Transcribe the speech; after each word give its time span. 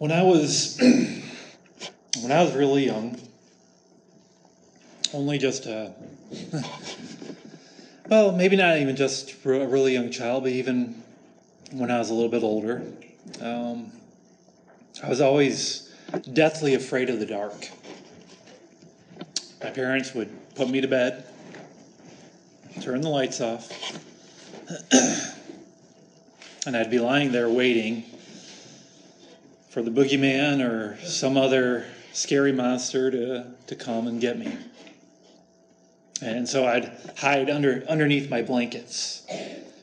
When 0.00 0.12
I 0.12 0.22
was 0.22 0.78
when 0.80 2.32
I 2.32 2.42
was 2.42 2.54
really 2.54 2.86
young, 2.86 3.20
only 5.12 5.36
just 5.36 5.66
a 5.66 5.92
well, 8.08 8.32
maybe 8.32 8.56
not 8.56 8.78
even 8.78 8.96
just 8.96 9.34
a 9.44 9.66
really 9.66 9.92
young 9.92 10.10
child, 10.10 10.44
but 10.44 10.52
even 10.52 11.02
when 11.72 11.90
I 11.90 11.98
was 11.98 12.08
a 12.08 12.14
little 12.14 12.30
bit 12.30 12.42
older, 12.42 12.82
um, 13.42 13.92
I 15.02 15.10
was 15.10 15.20
always 15.20 15.92
deathly 16.32 16.72
afraid 16.72 17.10
of 17.10 17.18
the 17.18 17.26
dark. 17.26 17.68
My 19.62 19.68
parents 19.68 20.14
would 20.14 20.30
put 20.54 20.70
me 20.70 20.80
to 20.80 20.88
bed, 20.88 21.24
turn 22.80 23.02
the 23.02 23.10
lights 23.10 23.42
off, 23.42 23.70
and 26.66 26.74
I'd 26.74 26.90
be 26.90 27.00
lying 27.00 27.32
there 27.32 27.50
waiting 27.50 28.04
for 29.70 29.82
the 29.82 29.90
boogeyman 29.90 30.68
or 30.68 30.98
some 31.04 31.36
other 31.36 31.86
scary 32.12 32.52
monster 32.52 33.10
to, 33.10 33.46
to 33.68 33.76
come 33.76 34.08
and 34.08 34.20
get 34.20 34.36
me. 34.36 34.52
And 36.20 36.48
so 36.48 36.66
I'd 36.66 36.92
hide 37.16 37.48
under 37.48 37.84
underneath 37.88 38.28
my 38.28 38.42
blankets, 38.42 39.26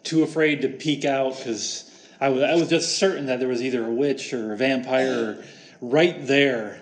too 0.04 0.24
afraid 0.24 0.62
to 0.62 0.70
peek 0.70 1.06
out 1.06 1.38
because 1.38 1.90
I 2.20 2.30
was, 2.30 2.44
I 2.44 2.56
was 2.56 2.70
just 2.70 2.98
certain 2.98 3.28
that 3.28 3.40
there 3.40 3.48
was 3.48 3.64
either 3.64 3.86
a 3.86 3.92
witch 3.92 4.34
or 4.34 4.54
a 4.54 4.58
vampire 4.58 5.44
right 5.82 6.28
there 6.28 6.82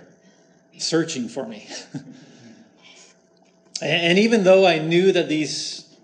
searching 0.78 1.30
for 1.30 1.46
me. 1.46 1.70
and 3.82 4.18
even 4.18 4.44
though 4.44 4.66
I 4.66 4.80
knew 4.80 5.12
that 5.12 5.30
these 5.30 5.96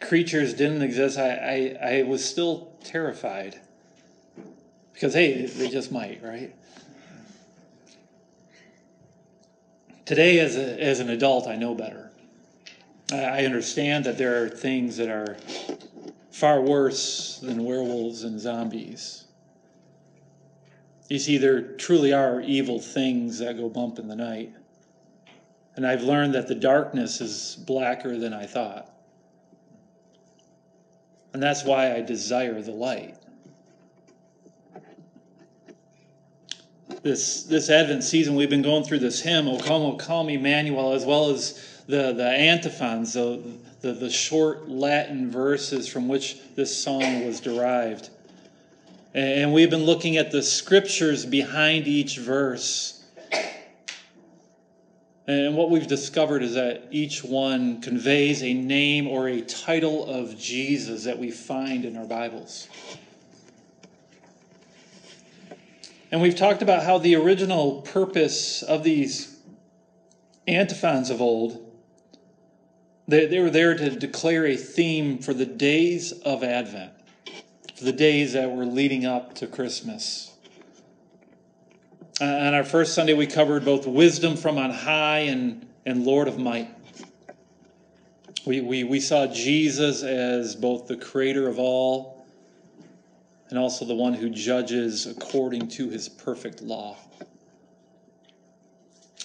creatures 0.00 0.52
didn't 0.52 0.82
exist, 0.82 1.16
I, 1.16 1.76
I, 1.80 1.88
I 1.90 2.02
was 2.02 2.24
still 2.24 2.72
terrified. 2.82 3.60
Because, 4.94 5.12
hey, 5.12 5.44
they 5.44 5.68
just 5.68 5.92
might, 5.92 6.22
right? 6.22 6.54
Today, 10.06 10.38
as, 10.38 10.56
a, 10.56 10.80
as 10.80 11.00
an 11.00 11.10
adult, 11.10 11.46
I 11.46 11.56
know 11.56 11.74
better. 11.74 12.10
I 13.12 13.44
understand 13.44 14.04
that 14.04 14.16
there 14.16 14.42
are 14.44 14.48
things 14.48 14.96
that 14.96 15.08
are 15.08 15.36
far 16.30 16.60
worse 16.60 17.38
than 17.42 17.64
werewolves 17.64 18.24
and 18.24 18.40
zombies. 18.40 19.24
You 21.08 21.18
see, 21.18 21.38
there 21.38 21.62
truly 21.72 22.12
are 22.12 22.40
evil 22.40 22.80
things 22.80 23.38
that 23.38 23.56
go 23.56 23.68
bump 23.68 23.98
in 23.98 24.08
the 24.08 24.16
night. 24.16 24.52
And 25.76 25.86
I've 25.86 26.02
learned 26.02 26.34
that 26.34 26.48
the 26.48 26.54
darkness 26.54 27.20
is 27.20 27.56
blacker 27.66 28.16
than 28.16 28.32
I 28.32 28.46
thought. 28.46 28.90
And 31.32 31.42
that's 31.42 31.64
why 31.64 31.94
I 31.94 32.00
desire 32.00 32.62
the 32.62 32.72
light. 32.72 33.16
This 37.04 37.44
this 37.44 37.70
Advent 37.70 38.02
season, 38.02 38.34
we've 38.34 38.50
been 38.50 38.62
going 38.62 38.82
through 38.82 38.98
this 38.98 39.20
hymn, 39.20 39.46
"O 39.46 39.58
come, 39.58 39.82
O 39.82 39.92
come, 39.92 40.30
Emmanuel," 40.30 40.94
as 40.94 41.04
well 41.04 41.30
as 41.30 41.60
the 41.86 42.12
the 42.12 42.26
antiphons, 42.26 43.12
the, 43.12 43.40
the 43.82 43.92
the 43.92 44.10
short 44.10 44.68
Latin 44.68 45.30
verses 45.30 45.86
from 45.86 46.08
which 46.08 46.36
this 46.56 46.74
song 46.74 47.24
was 47.24 47.38
derived. 47.40 48.08
And 49.12 49.52
we've 49.52 49.70
been 49.70 49.84
looking 49.84 50.16
at 50.16 50.32
the 50.32 50.42
scriptures 50.42 51.24
behind 51.24 51.86
each 51.86 52.18
verse. 52.18 53.04
And 55.26 55.56
what 55.56 55.70
we've 55.70 55.86
discovered 55.86 56.42
is 56.42 56.54
that 56.54 56.88
each 56.90 57.22
one 57.22 57.80
conveys 57.80 58.42
a 58.42 58.52
name 58.52 59.06
or 59.06 59.28
a 59.28 59.40
title 59.40 60.04
of 60.04 60.36
Jesus 60.38 61.04
that 61.04 61.18
we 61.18 61.30
find 61.30 61.84
in 61.84 61.96
our 61.96 62.04
Bibles. 62.04 62.68
And 66.14 66.22
we've 66.22 66.36
talked 66.36 66.62
about 66.62 66.84
how 66.84 66.98
the 66.98 67.16
original 67.16 67.82
purpose 67.82 68.62
of 68.62 68.84
these 68.84 69.36
antiphons 70.46 71.10
of 71.10 71.20
old, 71.20 71.76
they, 73.08 73.26
they 73.26 73.40
were 73.40 73.50
there 73.50 73.74
to 73.76 73.90
declare 73.90 74.46
a 74.46 74.54
theme 74.56 75.18
for 75.18 75.34
the 75.34 75.44
days 75.44 76.12
of 76.12 76.44
Advent, 76.44 76.92
for 77.74 77.82
the 77.82 77.90
days 77.90 78.34
that 78.34 78.48
were 78.48 78.64
leading 78.64 79.04
up 79.04 79.34
to 79.34 79.48
Christmas. 79.48 80.32
Uh, 82.20 82.26
on 82.26 82.54
our 82.54 82.62
first 82.62 82.94
Sunday, 82.94 83.14
we 83.14 83.26
covered 83.26 83.64
both 83.64 83.84
wisdom 83.84 84.36
from 84.36 84.56
on 84.56 84.70
high 84.70 85.18
and, 85.18 85.66
and 85.84 86.04
Lord 86.04 86.28
of 86.28 86.38
might. 86.38 86.68
We, 88.46 88.60
we, 88.60 88.84
we 88.84 89.00
saw 89.00 89.26
Jesus 89.26 90.04
as 90.04 90.54
both 90.54 90.86
the 90.86 90.96
creator 90.96 91.48
of 91.48 91.58
all 91.58 92.13
and 93.54 93.62
also 93.62 93.84
the 93.84 93.94
one 93.94 94.14
who 94.14 94.30
judges 94.30 95.06
according 95.06 95.68
to 95.68 95.88
his 95.88 96.08
perfect 96.08 96.60
law. 96.60 96.96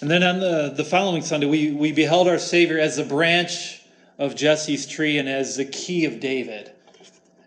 And 0.02 0.12
then 0.12 0.22
on 0.22 0.40
the, 0.40 0.72
the 0.78 0.84
following 0.84 1.24
Sunday, 1.24 1.48
we, 1.48 1.72
we 1.72 1.94
beheld 1.94 2.28
our 2.28 2.38
Savior 2.38 2.78
as 2.78 2.98
the 2.98 3.04
branch 3.04 3.82
of 4.20 4.36
Jesse's 4.36 4.86
tree 4.86 5.18
and 5.18 5.28
as 5.28 5.58
the 5.58 5.66
key 5.66 6.06
of 6.06 6.20
David. 6.20 6.72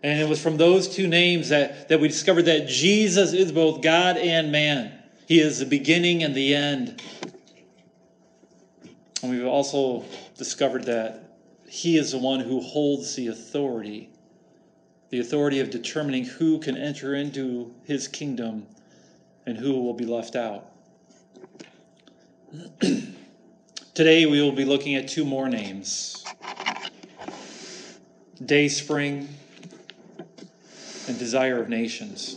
And 0.03 0.19
it 0.19 0.27
was 0.27 0.43
from 0.43 0.57
those 0.57 0.93
two 0.93 1.07
names 1.07 1.47
that, 1.47 1.87
that 1.87 2.01
we 2.01 2.09
discovered 2.09 2.47
that 2.47 2.67
Jesus 2.67 3.31
is 3.31 3.53
both 3.53 3.81
God 3.81 4.17
and 4.17 4.51
man. 4.51 4.91
He 5.25 5.39
is 5.39 5.59
the 5.59 5.65
beginning 5.65 6.21
and 6.21 6.35
the 6.35 6.53
end. 6.53 7.01
And 9.21 9.31
we've 9.31 9.47
also 9.47 10.03
discovered 10.37 10.83
that 10.87 11.37
He 11.65 11.97
is 11.97 12.11
the 12.11 12.17
one 12.17 12.41
who 12.41 12.59
holds 12.59 13.15
the 13.15 13.27
authority 13.27 14.09
the 15.13 15.19
authority 15.19 15.59
of 15.59 15.69
determining 15.69 16.25
who 16.25 16.57
can 16.57 16.75
enter 16.75 17.13
into 17.13 17.71
his 17.83 18.07
kingdom 18.07 18.65
and 19.45 19.55
who 19.55 19.79
will 19.79 19.93
be 19.93 20.07
left 20.07 20.35
out. 20.35 20.71
Today 23.93 24.25
we 24.25 24.41
will 24.41 24.51
be 24.51 24.65
looking 24.65 24.95
at 24.95 25.07
two 25.07 25.23
more 25.23 25.47
names 25.47 26.25
Day 28.43 28.67
Spring 28.67 29.29
and 31.07 31.19
Desire 31.19 31.61
of 31.61 31.69
Nations. 31.69 32.35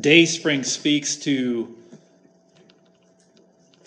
Day 0.00 0.24
Spring 0.24 0.64
speaks 0.64 1.16
to 1.16 1.76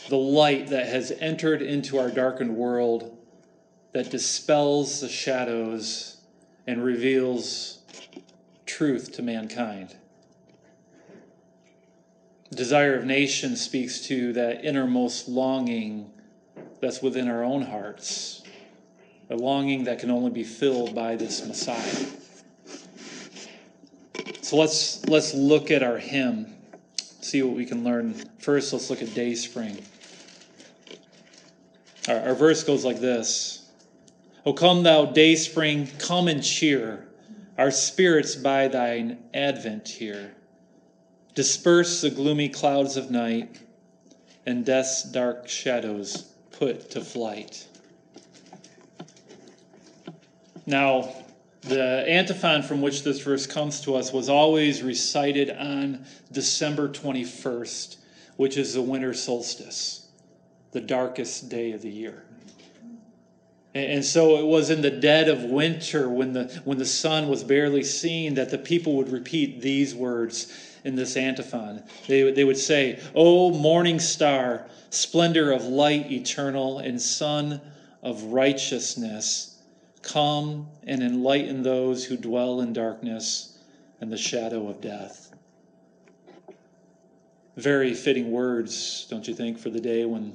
the 0.10 0.16
light 0.16 0.68
that 0.68 0.86
has 0.86 1.10
entered 1.10 1.64
into 1.64 1.98
our 1.98 2.12
darkened 2.12 2.56
world 2.56 3.18
that 3.94 4.12
dispels 4.12 5.02
the 5.02 5.10
shadows 5.10 6.18
and 6.70 6.84
reveals 6.84 7.80
truth 8.68 9.12
to 9.14 9.24
mankind. 9.24 9.96
Desire 12.52 12.94
of 12.94 13.06
nations 13.06 13.60
speaks 13.60 14.02
to 14.02 14.34
that 14.34 14.64
innermost 14.64 15.28
longing 15.28 16.12
that's 16.80 17.02
within 17.02 17.28
our 17.28 17.44
own 17.44 17.64
hearts, 17.64 18.44
a 19.32 19.36
longing 19.36 19.86
that 19.86 19.98
can 19.98 20.12
only 20.12 20.30
be 20.30 20.44
filled 20.44 20.94
by 20.94 21.16
this 21.16 21.44
Messiah. 21.44 22.06
So 24.44 24.56
let's 24.56 25.04
let's 25.08 25.34
look 25.34 25.72
at 25.72 25.82
our 25.82 25.98
hymn, 25.98 26.54
see 27.20 27.42
what 27.42 27.56
we 27.56 27.66
can 27.66 27.84
learn. 27.84 28.14
First, 28.38 28.74
let's 28.74 28.92
look 28.92 29.02
at 29.02 29.16
Day 29.16 29.34
Spring. 29.34 29.76
Our, 32.08 32.20
our 32.20 32.36
verse 32.36 32.64
goes 32.64 32.86
like 32.86 33.00
this. 33.00 33.59
O 34.46 34.54
come, 34.54 34.84
thou 34.84 35.06
day 35.06 35.36
spring, 35.36 35.88
come 36.00 36.28
and 36.28 36.44
cheer 36.44 37.06
our 37.60 37.72
spirits 37.72 38.36
by 38.36 38.70
thine 38.70 39.18
advent 39.34 39.90
here. 39.90 40.32
Disperse 41.36 42.00
the 42.00 42.10
gloomy 42.10 42.48
clouds 42.48 42.96
of 42.96 43.12
night, 43.12 43.60
and 44.46 44.66
death's 44.66 45.04
dark 45.04 45.50
shadows 45.50 46.32
put 46.52 46.90
to 46.92 47.02
flight. 47.02 47.68
Now, 50.66 51.14
the 51.62 52.06
antiphon 52.08 52.64
from 52.64 52.82
which 52.82 53.04
this 53.04 53.20
verse 53.22 53.46
comes 53.46 53.82
to 53.82 53.96
us 53.96 54.14
was 54.14 54.30
always 54.30 54.82
recited 54.82 55.50
on 55.50 56.06
December 56.32 56.88
21st, 56.88 57.98
which 58.38 58.56
is 58.56 58.74
the 58.74 58.82
winter 58.82 59.14
solstice, 59.14 60.08
the 60.72 60.80
darkest 60.80 61.50
day 61.50 61.74
of 61.74 61.82
the 61.82 61.90
year. 61.90 62.24
And 63.76 64.04
so 64.04 64.38
it 64.38 64.46
was 64.46 64.72
in 64.72 64.82
the 64.82 64.90
dead 64.90 65.30
of 65.30 65.44
winter 65.44 66.10
when 66.10 66.34
the, 66.34 66.62
when 66.66 66.80
the 66.80 66.86
sun 66.86 67.30
was 67.30 67.44
barely 67.44 67.84
seen 67.84 68.34
that 68.34 68.50
the 68.50 68.58
people 68.58 68.96
would 68.96 69.12
repeat 69.12 69.62
these 69.62 69.94
words 69.94 70.52
in 70.84 70.96
this 70.96 71.16
antiphon. 71.16 71.84
They, 72.08 72.32
they 72.32 72.44
would 72.44 72.58
say, 72.58 73.00
O 73.14 73.52
morning 73.52 74.00
star, 74.00 74.66
splendor 74.90 75.52
of 75.52 75.66
light 75.66 76.12
eternal, 76.12 76.80
and 76.80 77.00
sun 77.00 77.62
of 78.02 78.24
righteousness, 78.24 79.62
come 80.02 80.68
and 80.88 81.04
enlighten 81.04 81.62
those 81.62 82.06
who 82.06 82.18
dwell 82.18 82.62
in 82.62 82.74
darkness 82.74 83.60
and 84.02 84.12
the 84.12 84.18
shadow 84.18 84.68
of 84.68 84.82
death. 84.82 85.32
Very 87.56 87.94
fitting 87.94 88.32
words, 88.32 89.06
don't 89.10 89.28
you 89.28 89.36
think, 89.36 89.60
for 89.60 89.70
the 89.70 89.82
day 89.82 90.06
when 90.06 90.34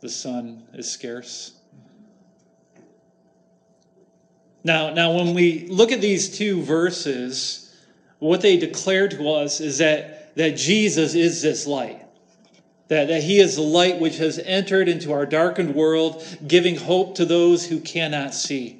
the 0.00 0.08
sun 0.08 0.64
is 0.74 0.90
scarce? 0.90 1.52
Now, 4.64 4.92
now 4.92 5.12
when 5.12 5.34
we 5.34 5.66
look 5.68 5.92
at 5.92 6.00
these 6.00 6.36
two 6.36 6.62
verses, 6.62 7.74
what 8.18 8.40
they 8.40 8.56
declare 8.56 9.08
to 9.08 9.30
us 9.30 9.60
is 9.60 9.78
that, 9.78 10.34
that 10.36 10.56
Jesus 10.56 11.14
is 11.14 11.42
this 11.42 11.66
light. 11.66 12.00
That, 12.88 13.08
that 13.08 13.22
he 13.22 13.40
is 13.40 13.56
the 13.56 13.62
light 13.62 14.00
which 14.00 14.18
has 14.18 14.38
entered 14.38 14.88
into 14.88 15.12
our 15.12 15.26
darkened 15.26 15.74
world, 15.74 16.24
giving 16.46 16.76
hope 16.76 17.16
to 17.16 17.24
those 17.24 17.66
who 17.66 17.80
cannot 17.80 18.34
see. 18.34 18.78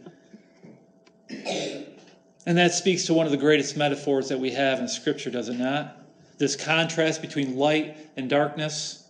And 2.44 2.58
that 2.58 2.74
speaks 2.74 3.06
to 3.06 3.14
one 3.14 3.26
of 3.26 3.32
the 3.32 3.38
greatest 3.38 3.76
metaphors 3.76 4.28
that 4.28 4.38
we 4.38 4.50
have 4.50 4.80
in 4.80 4.88
Scripture, 4.88 5.30
does 5.30 5.48
it 5.48 5.58
not? 5.58 5.96
This 6.38 6.56
contrast 6.56 7.22
between 7.22 7.56
light 7.56 7.96
and 8.16 8.28
darkness. 8.28 9.08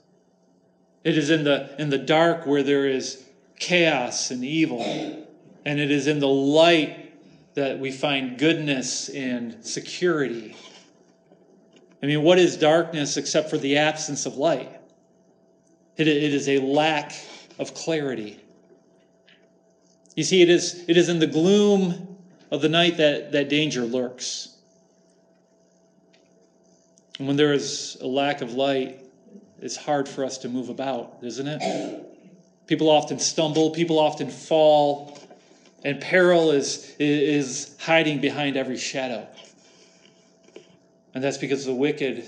It 1.03 1.19
is 1.19 1.31
in 1.31 1.45
the, 1.45 1.75
in 1.81 1.91
the 1.91 1.99
dark 1.99 2.47
where 2.47 2.63
there 2.63 2.87
is 2.87 3.25
chaos 3.59 4.31
and 4.31 4.45
evil, 4.45 5.22
and 5.65 5.79
it 5.79 5.91
is 5.91 6.07
in 6.07 6.19
the 6.19 6.29
light 6.29 6.99
that 7.55 7.79
we 7.79 7.91
find 7.91 8.39
goodness 8.39 9.09
and 9.09 9.65
security. 9.65 10.57
I 12.03 12.07
mean, 12.07 12.23
what 12.23 12.39
is 12.39 12.57
darkness 12.57 13.17
except 13.17 13.51
for 13.51 13.59
the 13.59 13.79
absence 13.79 14.27
of 14.27 14.37
light? 14.37 14.81
It, 15.97 16.09
is 16.09 16.49
a 16.49 16.59
lack 16.59 17.13
of 17.59 17.75
clarity. 17.75 18.41
You 20.17 20.25
see, 20.25 20.43
it 20.43 20.49
is, 20.49 20.85
it 20.89 20.97
is 20.97 21.09
in 21.09 21.19
the 21.19 21.27
gloom 21.27 22.17
of 22.51 22.61
the 22.61 22.69
night 22.69 22.97
that, 22.97 23.33
that 23.33 23.49
danger 23.49 23.83
lurks. 23.83 24.57
And 27.19 27.29
when 27.29 27.37
there 27.37 27.53
is 27.53 27.97
a 28.01 28.07
lack 28.07 28.41
of 28.41 28.55
light, 28.55 28.99
it's 29.61 29.77
hard 29.77 30.09
for 30.09 30.25
us 30.25 30.39
to 30.39 30.49
move 30.49 30.71
about, 30.71 31.19
isn't 31.23 31.47
it? 31.47 32.09
People 32.67 32.91
often 32.91 33.19
stumble, 33.19 33.71
people 33.71 33.99
often 33.99 34.29
fall, 34.29 35.19
and 35.85 36.01
peril 36.01 36.51
is, 36.51 36.95
is 36.99 37.77
hiding 37.81 38.21
behind 38.21 38.57
every 38.57 38.77
shadow. 38.77 39.27
And 41.15 41.23
that's 41.23 41.39
because 41.39 41.65
the 41.65 41.75
wicked, 41.75 42.25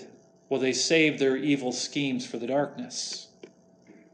well, 0.49 0.61
they 0.61 0.73
save 0.73 1.19
their 1.19 1.37
evil 1.37 1.73
schemes 1.73 2.27
for 2.27 2.37
the 2.39 2.47
darkness. 2.47 3.29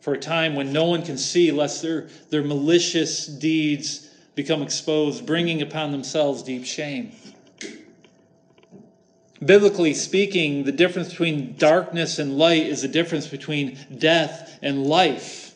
For 0.01 0.15
a 0.15 0.19
time 0.19 0.55
when 0.55 0.73
no 0.73 0.85
one 0.85 1.03
can 1.03 1.19
see, 1.19 1.53
lest 1.53 1.83
their, 1.83 2.09
their 2.31 2.43
malicious 2.43 3.27
deeds 3.27 4.09
become 4.35 4.63
exposed, 4.63 5.27
bringing 5.27 5.61
upon 5.61 5.93
themselves 5.93 6.43
deep 6.43 6.65
shame. 6.65 7.13
Biblically 9.45 9.95
speaking, 9.95 10.65
the 10.65 10.73
difference 10.73 11.09
between 11.09 11.57
darkness 11.57 12.19
and 12.19 12.37
light 12.37 12.67
is 12.67 12.83
the 12.83 12.89
difference 12.89 13.27
between 13.27 13.79
death 13.99 14.59
and 14.63 14.87
life. 14.87 15.50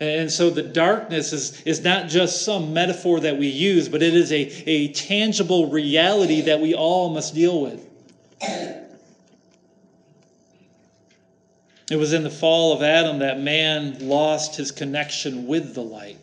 And 0.00 0.30
so 0.30 0.50
the 0.50 0.62
darkness 0.62 1.32
is, 1.32 1.60
is 1.62 1.82
not 1.82 2.08
just 2.08 2.44
some 2.44 2.72
metaphor 2.72 3.18
that 3.20 3.36
we 3.36 3.48
use, 3.48 3.88
but 3.88 4.00
it 4.00 4.14
is 4.14 4.30
a, 4.30 4.42
a 4.68 4.92
tangible 4.92 5.70
reality 5.70 6.42
that 6.42 6.60
we 6.60 6.74
all 6.74 7.10
must 7.10 7.34
deal 7.34 7.60
with. 7.60 7.84
It 11.90 11.96
was 11.96 12.12
in 12.12 12.22
the 12.22 12.30
fall 12.30 12.74
of 12.74 12.82
Adam 12.82 13.20
that 13.20 13.40
man 13.40 14.08
lost 14.08 14.56
his 14.56 14.70
connection 14.70 15.46
with 15.46 15.74
the 15.74 15.82
light, 15.82 16.18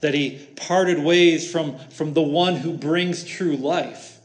that 0.00 0.14
he 0.14 0.38
parted 0.56 0.98
ways 0.98 1.50
from, 1.50 1.76
from 1.90 2.14
the 2.14 2.22
one 2.22 2.56
who 2.56 2.72
brings 2.72 3.24
true 3.24 3.56
life. 3.56 4.18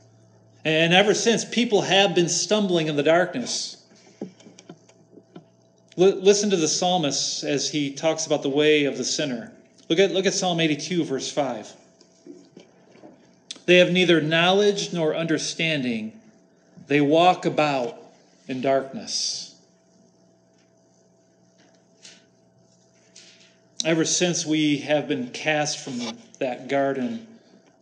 And 0.63 0.93
ever 0.93 1.13
since, 1.13 1.43
people 1.43 1.81
have 1.81 2.15
been 2.15 2.29
stumbling 2.29 2.87
in 2.87 2.95
the 2.95 3.03
darkness. 3.03 3.84
Listen 5.97 6.49
to 6.49 6.57
the 6.57 6.67
psalmist 6.67 7.43
as 7.43 7.69
he 7.69 7.91
talks 7.91 8.25
about 8.25 8.41
the 8.41 8.49
way 8.49 8.83
of 8.83 8.97
the 8.97 9.03
sinner. 9.03 9.51
Look 9.87 9.99
at, 9.99 10.11
look 10.11 10.25
at 10.25 10.33
Psalm 10.33 10.59
82, 10.59 11.05
verse 11.05 11.31
5. 11.31 11.73
They 13.65 13.77
have 13.77 13.91
neither 13.91 14.19
knowledge 14.19 14.91
nor 14.91 15.15
understanding. 15.15 16.19
They 16.87 17.01
walk 17.01 17.45
about 17.45 17.97
in 18.47 18.61
darkness. 18.61 19.55
Ever 23.85 24.03
since 24.03 24.45
we 24.45 24.79
have 24.79 25.07
been 25.07 25.29
cast 25.29 25.77
from 25.77 26.17
that 26.39 26.67
garden, 26.67 27.27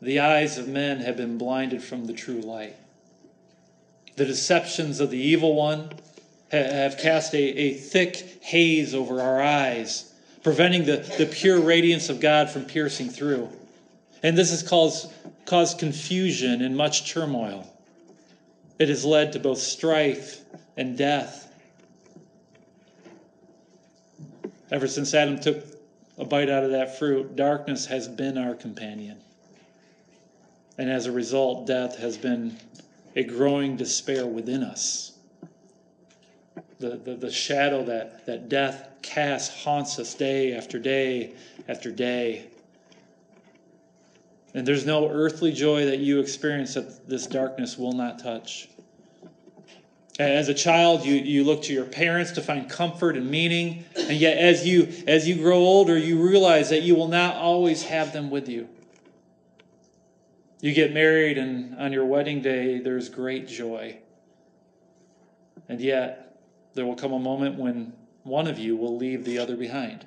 the 0.01 0.19
eyes 0.19 0.57
of 0.57 0.67
men 0.67 0.99
have 0.99 1.17
been 1.17 1.37
blinded 1.37 1.81
from 1.81 2.05
the 2.05 2.13
true 2.13 2.41
light. 2.41 2.75
The 4.17 4.25
deceptions 4.25 4.99
of 4.99 5.09
the 5.09 5.17
evil 5.17 5.55
one, 5.55 5.89
have 6.57 6.97
cast 6.97 7.33
a, 7.33 7.37
a 7.37 7.73
thick 7.73 8.39
haze 8.41 8.93
over 8.93 9.21
our 9.21 9.41
eyes, 9.41 10.13
preventing 10.43 10.85
the, 10.85 10.97
the 11.17 11.25
pure 11.25 11.59
radiance 11.59 12.09
of 12.09 12.19
God 12.19 12.49
from 12.49 12.65
piercing 12.65 13.09
through. 13.09 13.49
And 14.21 14.37
this 14.37 14.51
has 14.51 14.63
caused, 14.63 15.11
caused 15.45 15.79
confusion 15.79 16.61
and 16.61 16.77
much 16.77 17.11
turmoil. 17.11 17.69
It 18.79 18.89
has 18.89 19.03
led 19.03 19.33
to 19.33 19.39
both 19.39 19.59
strife 19.59 20.41
and 20.77 20.97
death. 20.97 21.51
Ever 24.71 24.87
since 24.87 25.13
Adam 25.13 25.39
took 25.39 25.65
a 26.17 26.25
bite 26.25 26.49
out 26.49 26.63
of 26.63 26.71
that 26.71 26.97
fruit, 26.97 27.35
darkness 27.35 27.85
has 27.87 28.07
been 28.07 28.37
our 28.37 28.55
companion. 28.55 29.19
And 30.77 30.89
as 30.89 31.05
a 31.05 31.11
result, 31.11 31.67
death 31.67 31.97
has 31.97 32.17
been 32.17 32.57
a 33.15 33.23
growing 33.23 33.75
despair 33.75 34.25
within 34.25 34.63
us 34.63 35.12
the, 36.83 36.97
the, 36.97 37.15
the 37.15 37.31
shadow 37.31 37.83
that, 37.85 38.25
that 38.25 38.49
death 38.49 38.89
casts 39.01 39.63
haunts 39.63 39.97
us 39.99 40.13
day 40.13 40.53
after 40.53 40.77
day 40.77 41.33
after 41.69 41.91
day. 41.91 42.45
And 44.53 44.67
there's 44.67 44.85
no 44.85 45.09
earthly 45.09 45.53
joy 45.53 45.85
that 45.85 45.99
you 45.99 46.19
experience 46.19 46.73
that 46.73 47.07
this 47.07 47.25
darkness 47.25 47.77
will 47.77 47.93
not 47.93 48.19
touch. 48.19 48.67
As 50.19 50.49
a 50.49 50.53
child, 50.53 51.05
you, 51.05 51.15
you 51.15 51.43
look 51.43 51.63
to 51.63 51.73
your 51.73 51.85
parents 51.85 52.33
to 52.33 52.41
find 52.41 52.69
comfort 52.69 53.15
and 53.15 53.31
meaning, 53.31 53.85
and 53.95 54.17
yet 54.17 54.37
as 54.37 54.67
you 54.67 54.93
as 55.07 55.27
you 55.27 55.37
grow 55.37 55.57
older, 55.57 55.97
you 55.97 56.21
realize 56.21 56.69
that 56.69 56.83
you 56.83 56.93
will 56.93 57.07
not 57.07 57.35
always 57.37 57.81
have 57.83 58.13
them 58.13 58.29
with 58.29 58.47
you. 58.47 58.67
You 60.61 60.71
get 60.71 60.93
married, 60.93 61.39
and 61.39 61.75
on 61.79 61.91
your 61.91 62.05
wedding 62.05 62.43
day, 62.43 62.77
there's 62.77 63.09
great 63.09 63.47
joy. 63.47 63.97
And 65.67 65.81
yet, 65.81 66.32
there 66.73 66.85
will 66.85 66.95
come 66.95 67.13
a 67.13 67.19
moment 67.19 67.59
when 67.59 67.93
one 68.23 68.47
of 68.47 68.57
you 68.57 68.75
will 68.75 68.97
leave 68.97 69.25
the 69.25 69.37
other 69.37 69.55
behind. 69.55 70.05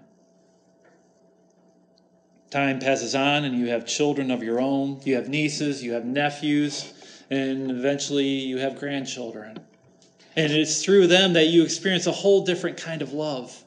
Time 2.50 2.78
passes 2.78 3.14
on, 3.14 3.44
and 3.44 3.58
you 3.58 3.68
have 3.68 3.86
children 3.86 4.30
of 4.30 4.42
your 4.42 4.60
own. 4.60 5.00
You 5.04 5.16
have 5.16 5.28
nieces, 5.28 5.82
you 5.82 5.92
have 5.92 6.04
nephews, 6.04 6.92
and 7.30 7.70
eventually 7.70 8.24
you 8.24 8.58
have 8.58 8.78
grandchildren. 8.78 9.58
And 10.36 10.52
it's 10.52 10.82
through 10.82 11.08
them 11.08 11.32
that 11.34 11.46
you 11.46 11.62
experience 11.62 12.06
a 12.06 12.12
whole 12.12 12.44
different 12.44 12.76
kind 12.76 13.02
of 13.02 13.12
love 13.12 13.62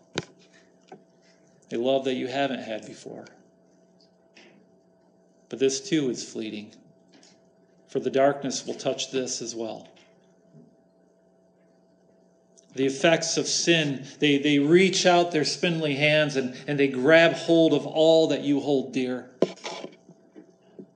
a 1.72 1.78
love 1.78 2.06
that 2.06 2.16
you 2.16 2.26
haven't 2.26 2.62
had 2.62 2.84
before. 2.88 3.26
But 5.50 5.60
this 5.60 5.80
too 5.80 6.10
is 6.10 6.24
fleeting, 6.24 6.72
for 7.88 8.00
the 8.00 8.10
darkness 8.10 8.66
will 8.66 8.74
touch 8.74 9.12
this 9.12 9.40
as 9.40 9.56
well 9.56 9.88
the 12.76 12.86
effects 12.86 13.38
of 13.38 13.48
sin, 13.48 14.06
they, 14.20 14.38
they 14.38 14.60
reach 14.60 15.06
out 15.06 15.32
their 15.32 15.46
spindly 15.46 15.96
hands 15.96 16.36
and, 16.36 16.56
and 16.68 16.80
they 16.80 16.88
grab 16.88 17.34
hold 17.34 17.74
of 17.74 17.86
all 17.86 18.28
that 18.28 18.42
you 18.42 18.60
hold 18.60 18.94
dear. 18.94 19.30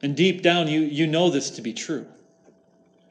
And 0.02 0.16
deep 0.16 0.42
down, 0.42 0.68
you, 0.68 0.82
you 0.82 1.08
know 1.08 1.30
this 1.30 1.52
to 1.52 1.62
be 1.62 1.74
true. 1.74 2.06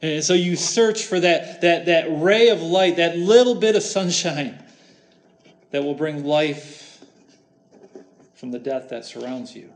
And 0.01 0.23
so 0.23 0.35
you 0.35 0.57
search 0.57 1.05
for 1.05 1.19
that, 1.21 1.61
that, 1.63 1.87
that 1.87 2.07
ray 2.09 2.49
of 2.49 2.61
light, 2.61 2.97
that 2.97 3.17
little 3.17 3.55
bit 3.55 3.77
of 3.77 3.83
sunshine 3.83 4.63
that 5.71 5.83
will 5.83 5.95
bring 5.95 6.25
life 6.25 7.05
from 8.35 8.51
the 8.51 8.59
death 8.59 8.91
that 8.91 9.05
surrounds 9.05 9.55
you. 9.55 9.73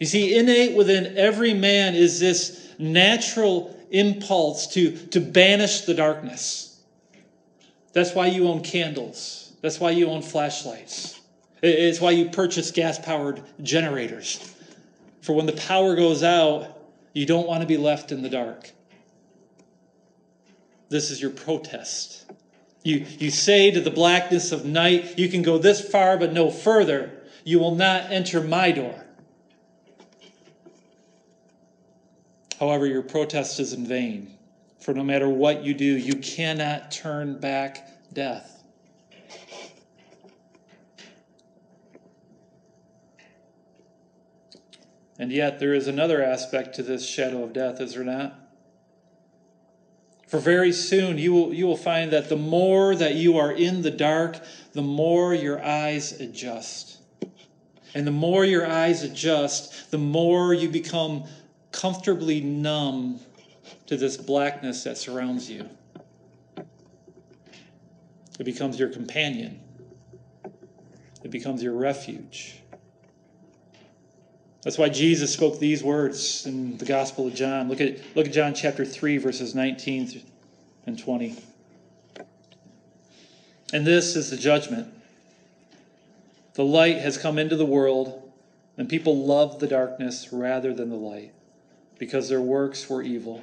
You 0.00 0.06
see, 0.06 0.36
innate 0.36 0.76
within 0.76 1.16
every 1.16 1.54
man 1.54 1.94
is 1.94 2.20
this 2.20 2.74
natural 2.78 3.74
impulse 3.90 4.66
to, 4.68 4.96
to 5.08 5.20
banish 5.20 5.82
the 5.82 5.94
darkness. 5.94 6.80
That's 7.92 8.14
why 8.14 8.26
you 8.26 8.48
own 8.48 8.62
candles. 8.62 9.52
That's 9.62 9.78
why 9.78 9.90
you 9.90 10.08
own 10.08 10.22
flashlights. 10.22 11.20
It's 11.62 12.00
why 12.00 12.10
you 12.10 12.28
purchase 12.28 12.70
gas 12.70 12.98
powered 12.98 13.42
generators. 13.62 14.54
For 15.22 15.34
when 15.34 15.46
the 15.46 15.52
power 15.52 15.94
goes 15.94 16.22
out, 16.22 16.76
you 17.14 17.24
don't 17.24 17.46
want 17.46 17.62
to 17.62 17.66
be 17.66 17.76
left 17.76 18.12
in 18.12 18.20
the 18.20 18.28
dark. 18.28 18.70
This 20.90 21.10
is 21.10 21.22
your 21.22 21.30
protest. 21.30 22.30
You, 22.82 23.06
you 23.18 23.30
say 23.30 23.70
to 23.70 23.80
the 23.80 23.90
blackness 23.90 24.52
of 24.52 24.66
night, 24.66 25.18
You 25.18 25.28
can 25.28 25.42
go 25.42 25.56
this 25.56 25.80
far, 25.80 26.18
but 26.18 26.32
no 26.32 26.50
further. 26.50 27.10
You 27.44 27.58
will 27.58 27.74
not 27.74 28.10
enter 28.10 28.42
my 28.42 28.72
door. 28.72 29.03
However, 32.60 32.86
your 32.86 33.02
protest 33.02 33.58
is 33.58 33.72
in 33.72 33.86
vain, 33.86 34.36
for 34.78 34.94
no 34.94 35.02
matter 35.02 35.28
what 35.28 35.64
you 35.64 35.74
do, 35.74 35.84
you 35.84 36.16
cannot 36.16 36.92
turn 36.92 37.38
back 37.38 38.12
death. 38.12 38.62
And 45.18 45.32
yet, 45.32 45.60
there 45.60 45.74
is 45.74 45.86
another 45.86 46.22
aspect 46.22 46.74
to 46.76 46.82
this 46.82 47.06
shadow 47.06 47.44
of 47.44 47.52
death, 47.52 47.80
is 47.80 47.94
there 47.94 48.04
not? 48.04 48.40
For 50.26 50.40
very 50.40 50.72
soon 50.72 51.18
you 51.18 51.32
will, 51.32 51.54
you 51.54 51.66
will 51.66 51.76
find 51.76 52.12
that 52.12 52.28
the 52.28 52.36
more 52.36 52.96
that 52.96 53.14
you 53.14 53.38
are 53.38 53.52
in 53.52 53.82
the 53.82 53.90
dark, 53.90 54.40
the 54.72 54.82
more 54.82 55.32
your 55.32 55.64
eyes 55.64 56.20
adjust. 56.20 56.98
And 57.94 58.04
the 58.04 58.10
more 58.10 58.44
your 58.44 58.66
eyes 58.66 59.04
adjust, 59.04 59.92
the 59.92 59.98
more 59.98 60.52
you 60.52 60.68
become 60.68 61.24
comfortably 61.74 62.40
numb 62.40 63.18
to 63.86 63.96
this 63.96 64.16
blackness 64.16 64.84
that 64.84 64.96
surrounds 64.96 65.50
you. 65.50 65.68
It 68.38 68.44
becomes 68.44 68.78
your 68.78 68.88
companion, 68.88 69.60
it 71.22 71.30
becomes 71.30 71.62
your 71.62 71.74
refuge. 71.74 72.60
That's 74.62 74.78
why 74.78 74.88
Jesus 74.88 75.32
spoke 75.32 75.58
these 75.58 75.84
words 75.84 76.46
in 76.46 76.78
the 76.78 76.86
Gospel 76.86 77.26
of 77.26 77.34
John. 77.34 77.68
Look 77.68 77.82
at, 77.82 77.98
look 78.16 78.26
at 78.26 78.32
John 78.32 78.54
chapter 78.54 78.86
3, 78.86 79.18
verses 79.18 79.54
19 79.54 80.22
and 80.86 80.98
20. 80.98 81.36
And 83.74 83.86
this 83.86 84.16
is 84.16 84.30
the 84.30 84.38
judgment. 84.38 84.88
The 86.54 86.64
light 86.64 86.96
has 86.98 87.18
come 87.18 87.38
into 87.38 87.56
the 87.56 87.66
world, 87.66 88.32
and 88.78 88.88
people 88.88 89.26
love 89.26 89.58
the 89.58 89.66
darkness 89.66 90.28
rather 90.32 90.72
than 90.72 90.88
the 90.88 90.96
light, 90.96 91.34
because 91.98 92.28
their 92.28 92.40
works 92.40 92.88
were 92.88 93.02
evil. 93.02 93.42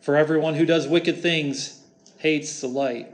For 0.00 0.16
everyone 0.16 0.54
who 0.54 0.66
does 0.66 0.86
wicked 0.86 1.20
things 1.20 1.80
hates 2.18 2.60
the 2.60 2.68
light, 2.68 3.10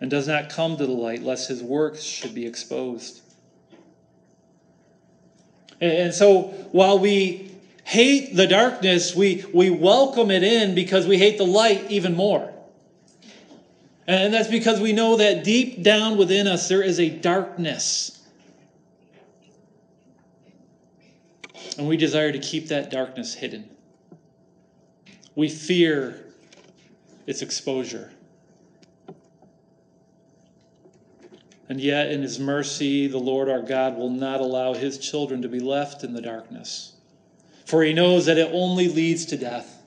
and 0.00 0.10
does 0.10 0.26
not 0.26 0.48
come 0.48 0.76
to 0.76 0.86
the 0.86 0.92
light, 0.92 1.22
lest 1.22 1.48
his 1.48 1.62
works 1.62 2.02
should 2.02 2.34
be 2.34 2.46
exposed. 2.46 3.20
And 5.80 6.12
so 6.12 6.42
while 6.72 6.98
we 6.98 7.50
hate 7.84 8.36
the 8.36 8.46
darkness, 8.46 9.14
we, 9.14 9.44
we 9.52 9.70
welcome 9.70 10.30
it 10.30 10.42
in 10.42 10.74
because 10.74 11.06
we 11.06 11.18
hate 11.18 11.38
the 11.38 11.46
light 11.46 11.90
even 11.90 12.14
more. 12.14 12.52
And 14.06 14.34
that's 14.34 14.48
because 14.48 14.80
we 14.80 14.92
know 14.92 15.16
that 15.16 15.44
deep 15.44 15.82
down 15.82 16.16
within 16.16 16.46
us 16.46 16.68
there 16.68 16.82
is 16.82 16.98
a 16.98 17.08
darkness. 17.08 18.19
And 21.80 21.88
we 21.88 21.96
desire 21.96 22.30
to 22.30 22.38
keep 22.38 22.68
that 22.68 22.90
darkness 22.90 23.32
hidden. 23.32 23.66
We 25.34 25.48
fear 25.48 26.26
its 27.26 27.40
exposure. 27.40 28.12
And 31.70 31.80
yet, 31.80 32.12
in 32.12 32.20
His 32.20 32.38
mercy, 32.38 33.06
the 33.06 33.16
Lord 33.16 33.48
our 33.48 33.62
God 33.62 33.96
will 33.96 34.10
not 34.10 34.42
allow 34.42 34.74
His 34.74 34.98
children 34.98 35.40
to 35.40 35.48
be 35.48 35.58
left 35.58 36.04
in 36.04 36.12
the 36.12 36.20
darkness. 36.20 36.92
For 37.64 37.82
He 37.82 37.94
knows 37.94 38.26
that 38.26 38.36
it 38.36 38.50
only 38.52 38.90
leads 38.90 39.24
to 39.26 39.38
death. 39.38 39.82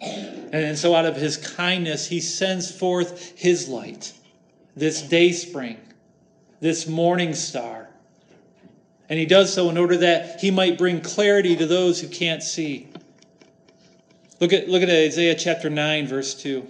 And 0.00 0.78
so, 0.78 0.94
out 0.94 1.04
of 1.04 1.16
His 1.16 1.36
kindness, 1.36 2.06
He 2.06 2.20
sends 2.20 2.74
forth 2.74 3.38
His 3.38 3.68
light, 3.68 4.14
this 4.74 5.02
day 5.02 5.30
spring, 5.32 5.76
this 6.60 6.86
morning 6.86 7.34
star. 7.34 7.83
And 9.08 9.18
He 9.18 9.26
does 9.26 9.52
so 9.52 9.70
in 9.70 9.78
order 9.78 9.96
that 9.98 10.40
He 10.40 10.50
might 10.50 10.78
bring 10.78 11.00
clarity 11.00 11.56
to 11.56 11.66
those 11.66 12.00
who 12.00 12.08
can't 12.08 12.42
see. 12.42 12.88
Look 14.40 14.52
at, 14.52 14.68
look 14.68 14.82
at 14.82 14.90
Isaiah 14.90 15.34
chapter 15.34 15.70
9, 15.70 16.06
verse 16.06 16.34
2. 16.34 16.66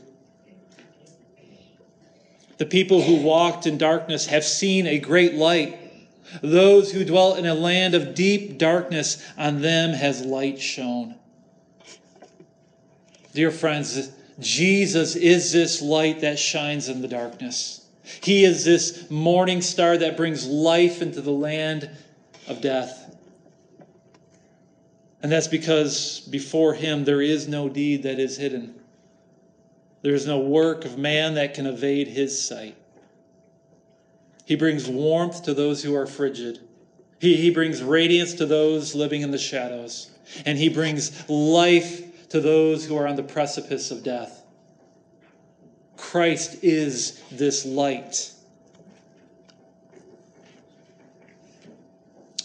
The 2.59 2.67
people 2.67 3.03
who 3.03 3.17
walked 3.17 3.67
in 3.67 3.79
darkness 3.79 4.27
have 4.27 4.45
seen 4.45 4.87
a 4.87 4.99
great 4.99 5.35
light. 5.35 5.79
Those 6.43 6.93
who 6.93 7.05
dwell 7.05 7.35
in 7.35 7.47
a 7.47 7.55
land 7.55 7.95
of 7.95 8.15
deep 8.15 8.59
darkness, 8.59 9.25
on 9.37 9.61
them 9.61 9.91
has 9.91 10.25
light 10.25 10.61
shone. 10.61 11.17
Dear 13.33 13.51
friends, 13.51 14.11
Jesus 14.39 15.17
is 15.17 15.53
this 15.53 15.83
light 15.83 16.21
that 16.21 16.39
shines 16.39 16.89
in 16.89 17.03
the 17.03 17.09
darkness. 17.09 17.85
He 18.23 18.45
is 18.45 18.65
this 18.65 19.11
morning 19.11 19.61
star 19.61 19.97
that 19.97 20.17
brings 20.17 20.47
life 20.47 21.03
into 21.03 21.21
the 21.21 21.33
land 21.33 21.91
of 22.49 22.61
death. 22.61 23.17
And 25.23 25.33
that's 25.33 25.49
because 25.49 26.21
before 26.31 26.75
him 26.75 27.05
there 27.05 27.23
is 27.23 27.49
no 27.49 27.69
deed 27.69 28.03
that 28.03 28.19
is 28.19 28.37
hidden. 28.37 28.75
There 30.03 30.15
is 30.15 30.27
no 30.27 30.39
work 30.39 30.85
of 30.85 30.99
man 30.99 31.35
that 31.35 31.55
can 31.55 31.67
evade 31.67 32.09
his 32.09 32.47
sight. 32.47 32.77
He 34.45 34.55
brings 34.55 34.87
warmth 34.87 35.45
to 35.45 35.55
those 35.55 35.83
who 35.83 35.95
are 35.95 36.07
frigid. 36.07 36.61
He, 37.21 37.37
he 37.37 37.49
brings 37.49 37.83
radiance 37.83 38.35
to 38.35 38.45
those 38.45 38.95
living 38.95 39.23
in 39.23 39.31
the 39.31 39.39
shadows. 39.39 40.11
And 40.45 40.59
he 40.59 40.69
brings 40.69 41.27
life 41.31 42.29
to 42.29 42.41
those 42.43 42.85
who 42.85 42.97
are 42.99 43.07
on 43.07 43.17
the 43.17 43.23
precipice 43.23 43.91
of 43.91 44.03
death. 44.03 44.43
Christ 45.97 46.63
is 46.63 47.23
this 47.31 47.65
light. 47.65 48.34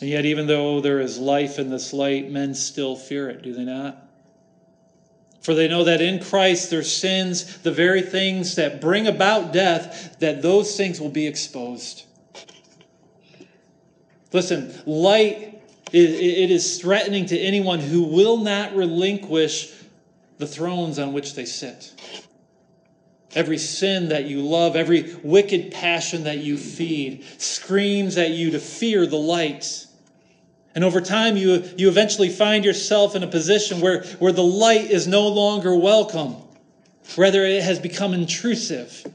And 0.01 0.09
yet, 0.09 0.25
even 0.25 0.47
though 0.47 0.79
there 0.79 0.99
is 0.99 1.17
life 1.17 1.59
in 1.59 1.69
this 1.69 1.91
light, 1.91 2.31
men 2.31 2.55
still 2.55 2.95
fear 2.95 3.29
it, 3.29 3.41
do 3.41 3.53
they 3.53 3.65
not? 3.65 4.05
For 5.41 5.53
they 5.53 5.67
know 5.67 5.83
that 5.85 6.01
in 6.01 6.23
Christ 6.23 6.69
their 6.69 6.83
sins, 6.83 7.57
the 7.59 7.71
very 7.71 8.01
things 8.01 8.55
that 8.55 8.81
bring 8.81 9.07
about 9.07 9.51
death, 9.51 10.17
that 10.19 10.41
those 10.41 10.75
things 10.75 11.01
will 11.01 11.09
be 11.09 11.27
exposed. 11.27 12.05
Listen, 14.31 14.73
light, 14.85 15.61
is 15.91 16.13
it 16.13 16.51
is 16.51 16.79
threatening 16.79 17.25
to 17.27 17.37
anyone 17.37 17.79
who 17.79 18.03
will 18.03 18.37
not 18.37 18.75
relinquish 18.75 19.73
the 20.37 20.47
thrones 20.47 20.99
on 20.99 21.13
which 21.13 21.35
they 21.35 21.45
sit. 21.45 21.93
Every 23.35 23.57
sin 23.57 24.09
that 24.09 24.25
you 24.25 24.41
love, 24.41 24.75
every 24.75 25.15
wicked 25.23 25.71
passion 25.71 26.23
that 26.23 26.39
you 26.39 26.57
feed, 26.57 27.23
screams 27.37 28.17
at 28.17 28.31
you 28.31 28.51
to 28.51 28.59
fear 28.59 29.05
the 29.05 29.17
light. 29.17 29.87
And 30.79 30.85
over 30.85 31.01
time, 31.01 31.35
you, 31.35 31.61
you 31.75 31.89
eventually 31.89 32.29
find 32.29 32.63
yourself 32.63 33.13
in 33.13 33.21
a 33.21 33.27
position 33.27 33.81
where, 33.81 34.03
where 34.19 34.31
the 34.31 34.45
light 34.45 34.89
is 34.89 35.09
no 35.09 35.27
longer 35.27 35.75
welcome. 35.75 36.37
Rather, 37.17 37.43
it 37.43 37.61
has 37.63 37.79
become 37.79 38.13
intrusive. 38.13 39.05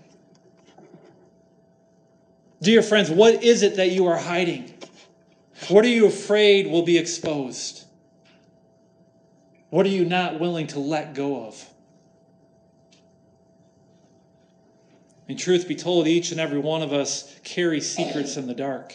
Dear 2.61 2.83
friends, 2.83 3.11
what 3.11 3.43
is 3.43 3.63
it 3.63 3.77
that 3.77 3.93
you 3.93 4.05
are 4.05 4.19
hiding? 4.19 4.75
What 5.69 5.87
are 5.87 5.89
you 5.89 6.05
afraid 6.05 6.67
will 6.67 6.83
be 6.83 6.99
exposed? 6.99 7.87
What 9.71 9.87
are 9.87 9.89
you 9.89 10.05
not 10.05 10.39
willing 10.39 10.67
to 10.67 10.81
let 10.81 11.15
go 11.15 11.47
of? 11.47 11.67
In 15.29 15.39
truth 15.39 15.67
be 15.67 15.77
told, 15.77 16.09
each 16.09 16.31
and 16.31 16.39
every 16.39 16.59
one 16.59 16.83
of 16.83 16.93
us 16.93 17.35
carry 17.43 17.81
secrets 17.81 18.37
in 18.37 18.49
the 18.49 18.55
dark, 18.55 18.95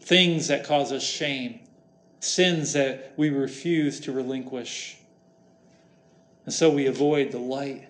things 0.00 0.48
that 0.48 0.64
cause 0.64 0.90
us 0.90 1.02
shame, 1.02 1.60
sins 2.24 2.72
that 2.72 3.12
we 3.16 3.30
refuse 3.30 4.00
to 4.00 4.12
relinquish. 4.12 4.96
And 6.46 6.54
so 6.54 6.70
we 6.70 6.86
avoid 6.86 7.32
the 7.32 7.38
light. 7.38 7.88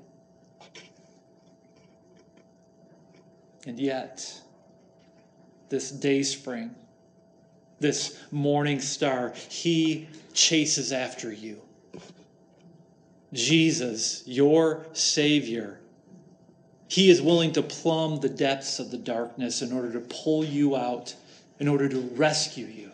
And 3.66 3.78
yet, 3.78 4.40
this 5.68 5.90
day 5.90 6.22
spring, 6.22 6.74
this 7.80 8.20
morning 8.30 8.80
star, 8.80 9.32
he 9.48 10.08
chases 10.34 10.92
after 10.92 11.32
you. 11.32 11.62
Jesus, 13.32 14.22
your 14.26 14.84
Savior, 14.92 15.80
he 16.88 17.08
is 17.08 17.22
willing 17.22 17.52
to 17.52 17.62
plumb 17.62 18.20
the 18.20 18.28
depths 18.28 18.78
of 18.78 18.90
the 18.90 18.98
darkness 18.98 19.62
in 19.62 19.72
order 19.72 19.92
to 19.92 20.00
pull 20.00 20.44
you 20.44 20.76
out, 20.76 21.14
in 21.58 21.66
order 21.66 21.88
to 21.88 22.00
rescue 22.14 22.66
you. 22.66 22.90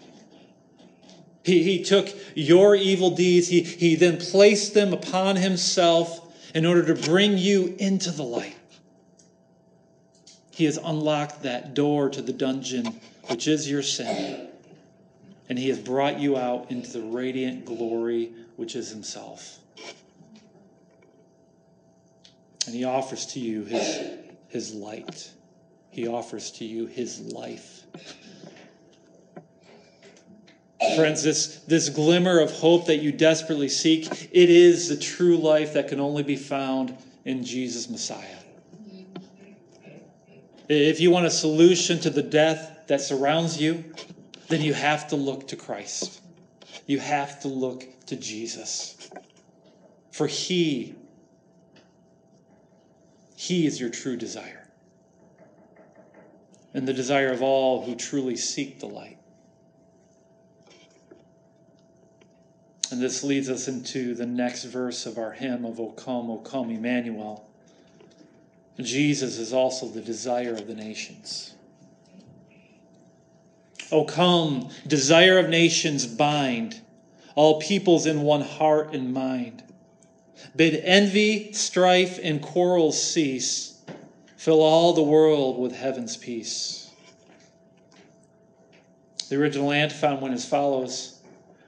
He, 1.42 1.62
he 1.62 1.82
took 1.82 2.08
your 2.34 2.74
evil 2.74 3.10
deeds, 3.10 3.48
he, 3.48 3.62
he 3.62 3.96
then 3.96 4.18
placed 4.18 4.74
them 4.74 4.92
upon 4.92 5.36
himself 5.36 6.20
in 6.54 6.66
order 6.66 6.94
to 6.94 7.08
bring 7.08 7.38
you 7.38 7.74
into 7.78 8.10
the 8.10 8.22
light. 8.22 8.56
He 10.50 10.66
has 10.66 10.76
unlocked 10.76 11.42
that 11.42 11.72
door 11.72 12.10
to 12.10 12.20
the 12.20 12.32
dungeon, 12.32 13.00
which 13.28 13.48
is 13.48 13.70
your 13.70 13.82
sin. 13.82 14.48
And 15.48 15.58
he 15.58 15.68
has 15.68 15.78
brought 15.78 16.20
you 16.20 16.36
out 16.36 16.70
into 16.70 16.92
the 16.92 17.02
radiant 17.02 17.64
glory, 17.64 18.32
which 18.56 18.76
is 18.76 18.90
himself. 18.90 19.58
And 22.66 22.74
he 22.74 22.84
offers 22.84 23.24
to 23.26 23.40
you 23.40 23.64
his, 23.64 24.10
his 24.48 24.74
light, 24.74 25.30
he 25.90 26.06
offers 26.06 26.50
to 26.52 26.64
you 26.64 26.86
his 26.86 27.20
life. 27.32 27.84
Friends, 30.96 31.22
this, 31.22 31.56
this 31.66 31.90
glimmer 31.90 32.40
of 32.40 32.50
hope 32.52 32.86
that 32.86 33.02
you 33.02 33.12
desperately 33.12 33.68
seek, 33.68 34.06
it 34.32 34.50
is 34.50 34.88
the 34.88 34.96
true 34.96 35.36
life 35.36 35.74
that 35.74 35.88
can 35.88 36.00
only 36.00 36.22
be 36.22 36.36
found 36.36 36.96
in 37.26 37.44
Jesus 37.44 37.90
Messiah. 37.90 38.36
If 40.68 41.00
you 41.00 41.10
want 41.10 41.26
a 41.26 41.30
solution 41.30 41.98
to 42.00 42.10
the 42.10 42.22
death 42.22 42.86
that 42.86 43.00
surrounds 43.00 43.60
you, 43.60 43.84
then 44.48 44.62
you 44.62 44.72
have 44.72 45.08
to 45.08 45.16
look 45.16 45.48
to 45.48 45.56
Christ. 45.56 46.20
you 46.86 46.98
have 46.98 47.40
to 47.40 47.48
look 47.48 47.86
to 48.06 48.16
Jesus. 48.16 49.10
For 50.10 50.26
He, 50.26 50.96
He 53.36 53.66
is 53.66 53.80
your 53.80 53.90
true 53.90 54.16
desire, 54.16 54.68
and 56.74 56.88
the 56.88 56.92
desire 56.92 57.32
of 57.32 57.42
all 57.42 57.84
who 57.84 57.94
truly 57.94 58.36
seek 58.36 58.80
the 58.80 58.86
light. 58.86 59.19
And 62.90 63.00
this 63.00 63.22
leads 63.22 63.48
us 63.48 63.68
into 63.68 64.14
the 64.14 64.26
next 64.26 64.64
verse 64.64 65.06
of 65.06 65.16
our 65.16 65.30
hymn 65.30 65.64
of 65.64 65.78
O 65.78 65.90
come, 65.90 66.30
O 66.30 66.38
come, 66.38 66.70
Emmanuel. 66.70 67.48
Jesus 68.80 69.38
is 69.38 69.52
also 69.52 69.86
the 69.86 70.00
desire 70.00 70.54
of 70.54 70.66
the 70.66 70.74
nations. 70.74 71.54
O 73.92 74.04
come, 74.04 74.70
desire 74.86 75.38
of 75.38 75.48
nations, 75.48 76.06
bind 76.06 76.80
all 77.34 77.60
peoples 77.60 78.06
in 78.06 78.22
one 78.22 78.40
heart 78.40 78.94
and 78.94 79.12
mind. 79.12 79.62
Bid 80.56 80.74
envy, 80.84 81.52
strife, 81.52 82.18
and 82.22 82.42
quarrels 82.42 83.00
cease. 83.00 83.80
Fill 84.36 84.62
all 84.62 84.94
the 84.94 85.02
world 85.02 85.58
with 85.58 85.72
heaven's 85.72 86.16
peace. 86.16 86.90
The 89.28 89.36
original 89.36 89.70
antiphon 89.70 90.20
went 90.20 90.34
as 90.34 90.44
follows 90.44 91.19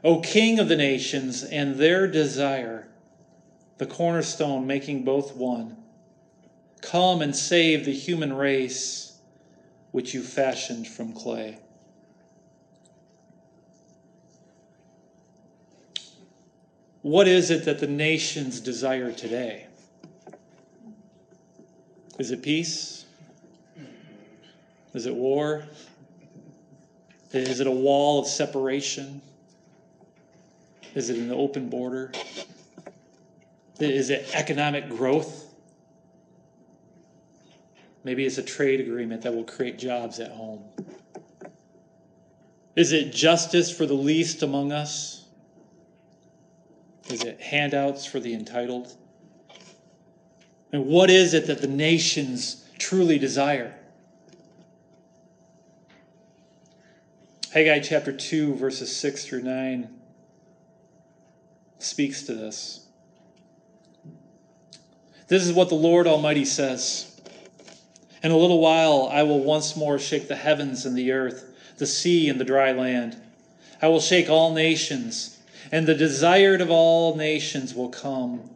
O 0.05 0.21
King 0.21 0.59
of 0.59 0.69
the 0.69 0.77
nations 0.77 1.45
and 1.45 1.77
their 1.77 2.09
desire, 2.09 2.89
the 3.79 3.87
cornerstone 3.87 4.67
making 4.67 5.05
both 5.05 5.37
one, 5.37 5.77
come 6.81 7.23
and 7.23 7.35
save 7.35 7.85
the 7.85 7.93
human 7.93 8.33
race 8.33 9.19
which 9.93 10.13
you 10.13 10.23
fashioned 10.23 10.89
from 10.89 11.13
clay. 11.13 11.59
What 17.03 17.29
is 17.29 17.51
it 17.51 17.65
that 17.65 17.79
the 17.79 17.87
nations 17.87 18.61
desire 18.61 19.13
today? 19.13 19.67
Is 22.19 22.31
it 22.31 22.43
peace? 22.43 23.05
Is 24.95 25.07
it 25.07 25.15
war? 25.15 25.65
Is 27.33 27.61
it 27.61 27.67
a 27.67 27.73
wall 27.73 28.21
of 28.21 28.27
separation? 28.27 29.21
Is 30.95 31.09
it 31.09 31.17
an 31.17 31.31
open 31.31 31.69
border? 31.69 32.13
Is 33.81 34.11
it 34.11 34.29
economic 34.35 34.89
growth? 34.89 35.47
Maybe 38.05 38.27
it's 38.27 38.39
a 38.39 38.43
trade 38.43 38.81
agreement 38.81 39.23
that 39.23 39.35
will 39.35 39.45
create 39.45 39.79
jobs 39.79 40.21
at 40.21 40.33
home. 40.33 40.63
Is 42.77 42.93
it 42.93 43.13
justice 43.13 43.75
for 43.75 43.87
the 43.87 43.95
least 43.95 44.43
among 44.43 44.73
us? 44.73 45.25
Is 47.09 47.23
it 47.23 47.41
handouts 47.41 48.05
for 48.05 48.21
the 48.21 48.35
entitled? 48.35 48.95
And 50.73 50.87
what 50.87 51.11
is 51.11 51.35
it 51.35 51.47
that 51.47 51.61
the 51.61 51.69
nations 51.69 52.67
truly 52.79 53.19
desire? 53.19 53.75
Haggai 57.53 57.81
chapter 57.81 58.13
2, 58.13 58.55
verses 58.55 58.95
6 58.97 59.27
through 59.27 59.43
9 59.43 60.02
speaks 61.83 62.23
to 62.25 62.35
this. 62.35 62.87
This 65.29 65.47
is 65.47 65.53
what 65.53 65.69
the 65.69 65.75
Lord 65.75 66.07
Almighty 66.07 66.45
says 66.45 67.21
In 68.23 68.31
a 68.31 68.37
little 68.37 68.61
while, 68.61 69.09
I 69.13 69.23
will 69.23 69.41
once 69.41 69.77
more 69.77 69.99
shake 69.99 70.29
the 70.29 70.37
heavens 70.37 70.87
and 70.87 70.97
the 70.97 71.13
earth, 71.13 71.55
the 71.79 71.87
sea 71.87 72.29
and 72.29 72.39
the 72.41 72.45
dry 72.45 72.73
land. 72.73 73.17
I 73.81 73.89
will 73.89 74.01
shake 74.01 74.29
all 74.29 74.53
nations 74.53 75.39
and 75.73 75.87
the 75.87 75.95
desired 75.95 76.61
of 76.61 76.71
all 76.71 77.17
nations 77.17 77.75
will 77.75 77.89
come. 77.89 78.51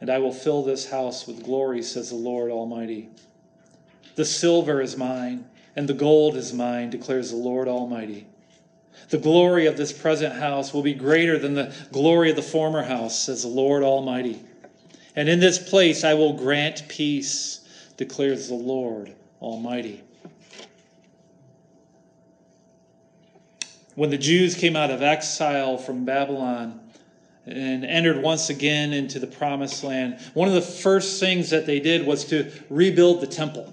And 0.00 0.10
I 0.10 0.18
will 0.18 0.32
fill 0.32 0.62
this 0.62 0.90
house 0.90 1.26
with 1.26 1.44
glory, 1.44 1.82
says 1.82 2.08
the 2.08 2.16
Lord 2.16 2.50
Almighty. 2.50 3.10
The 4.14 4.24
silver 4.24 4.80
is 4.80 4.96
mine, 4.96 5.44
and 5.76 5.86
the 5.86 5.94
gold 5.94 6.36
is 6.36 6.52
mine, 6.52 6.90
declares 6.90 7.30
the 7.30 7.36
Lord 7.36 7.68
Almighty. 7.68 8.26
The 9.08 9.18
glory 9.18 9.66
of 9.66 9.76
this 9.76 9.92
present 9.92 10.34
house 10.34 10.72
will 10.72 10.82
be 10.82 10.94
greater 10.94 11.38
than 11.38 11.54
the 11.54 11.74
glory 11.92 12.30
of 12.30 12.36
the 12.36 12.42
former 12.42 12.82
house, 12.82 13.18
says 13.18 13.42
the 13.42 13.48
Lord 13.48 13.82
Almighty. 13.82 14.40
And 15.14 15.28
in 15.28 15.40
this 15.40 15.58
place 15.58 16.04
I 16.04 16.14
will 16.14 16.32
grant 16.32 16.88
peace, 16.88 17.60
declares 17.96 18.48
the 18.48 18.54
Lord 18.54 19.14
Almighty. 19.40 20.02
when 23.94 24.10
the 24.10 24.18
Jews 24.18 24.54
came 24.54 24.76
out 24.76 24.90
of 24.90 25.02
exile 25.02 25.76
from 25.76 26.04
Babylon 26.04 26.80
and 27.44 27.84
entered 27.84 28.22
once 28.22 28.50
again 28.50 28.92
into 28.92 29.18
the 29.18 29.26
promised 29.26 29.84
land, 29.84 30.18
one 30.34 30.48
of 30.48 30.54
the 30.54 30.62
first 30.62 31.20
things 31.20 31.50
that 31.50 31.66
they 31.66 31.80
did 31.80 32.06
was 32.06 32.24
to 32.26 32.50
rebuild 32.70 33.20
the 33.20 33.26
temple. 33.26 33.72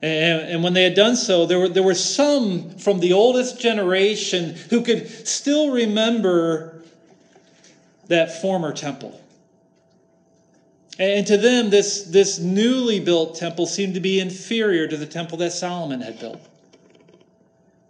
And, 0.00 0.42
and, 0.42 0.62
when 0.62 0.74
they 0.74 0.84
had 0.84 0.94
done 0.94 1.16
so, 1.16 1.44
there 1.46 1.58
were, 1.58 1.68
there 1.68 1.82
were 1.82 1.94
some 1.94 2.70
from 2.78 3.00
the 3.00 3.12
oldest 3.12 3.58
generation 3.58 4.54
who 4.70 4.82
could 4.82 5.26
still 5.26 5.72
remember 5.72 6.82
that 8.06 8.40
former 8.40 8.72
temple. 8.72 9.20
And 11.00 11.26
to 11.26 11.36
them, 11.36 11.70
this, 11.70 12.04
this 12.04 12.38
newly 12.38 13.00
built 13.00 13.36
temple 13.36 13.66
seemed 13.66 13.94
to 13.94 14.00
be 14.00 14.20
inferior 14.20 14.86
to 14.86 14.96
the 14.96 15.06
temple 15.06 15.38
that 15.38 15.52
Solomon 15.52 16.00
had 16.00 16.18
built. 16.20 16.40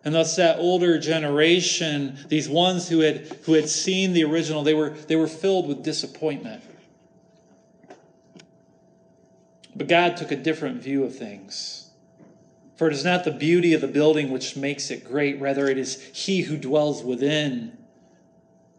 And 0.05 0.15
thus 0.15 0.37
that 0.37 0.59
older 0.59 0.99
generation, 0.99 2.19
these 2.29 2.49
ones 2.49 2.89
who 2.89 3.01
had, 3.01 3.27
who 3.45 3.53
had 3.53 3.69
seen 3.69 4.15
the 4.15 4.25
original, 4.25 4.63
they 4.63 4.75
were, 4.75 4.91
they 4.91 5.17
were 5.17 5.27
filled 5.27 5.69
with 5.69 5.83
disappointment. 5.83 6.63
But 9.75 9.89
God 9.89 10.17
took 10.17 10.31
a 10.31 10.37
different 10.37 10.83
view 10.83 11.05
of 11.05 11.17
things. 11.17 11.88
For 12.79 12.87
it 12.87 12.95
is 12.95 13.05
not 13.05 13.25
the 13.25 13.33
beauty 13.33 13.75
of 13.75 13.81
the 13.81 13.89
building 13.89 14.31
which 14.31 14.57
makes 14.57 14.93
it 14.93 15.05
great, 15.05 15.41
rather, 15.41 15.69
it 15.69 15.77
is 15.77 16.01
He 16.13 16.43
who 16.43 16.57
dwells 16.57 17.03
within 17.03 17.77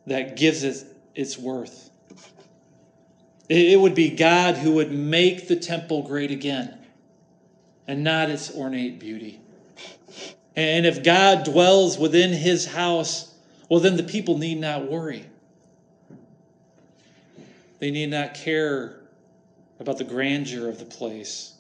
that 0.07 0.38
gives 0.38 0.63
it 0.63 0.85
its 1.13 1.38
worth. 1.38 1.89
It 3.49 3.79
would 3.79 3.95
be 3.95 4.09
God 4.12 4.55
who 4.55 4.75
would 4.75 4.91
make 4.91 5.49
the 5.49 5.57
temple 5.57 6.03
great 6.03 6.31
again, 6.31 6.77
and 7.88 8.03
not 8.03 8.29
its 8.29 8.55
ornate 8.55 8.99
beauty. 8.99 9.41
And 10.55 10.85
if 10.85 11.03
God 11.03 11.43
dwells 11.43 11.97
within 11.97 12.31
his 12.31 12.67
house, 12.67 13.33
well, 13.67 13.79
then 13.79 13.97
the 13.97 14.03
people 14.03 14.38
need 14.38 14.59
not 14.59 14.89
worry. 14.89 15.25
They 17.79 17.91
need 17.91 18.12
not 18.12 18.33
care 18.33 19.01
about 19.79 19.97
the 19.97 20.03
grandeur 20.03 20.69
of 20.69 20.79
the 20.79 20.85
place, 20.85 21.53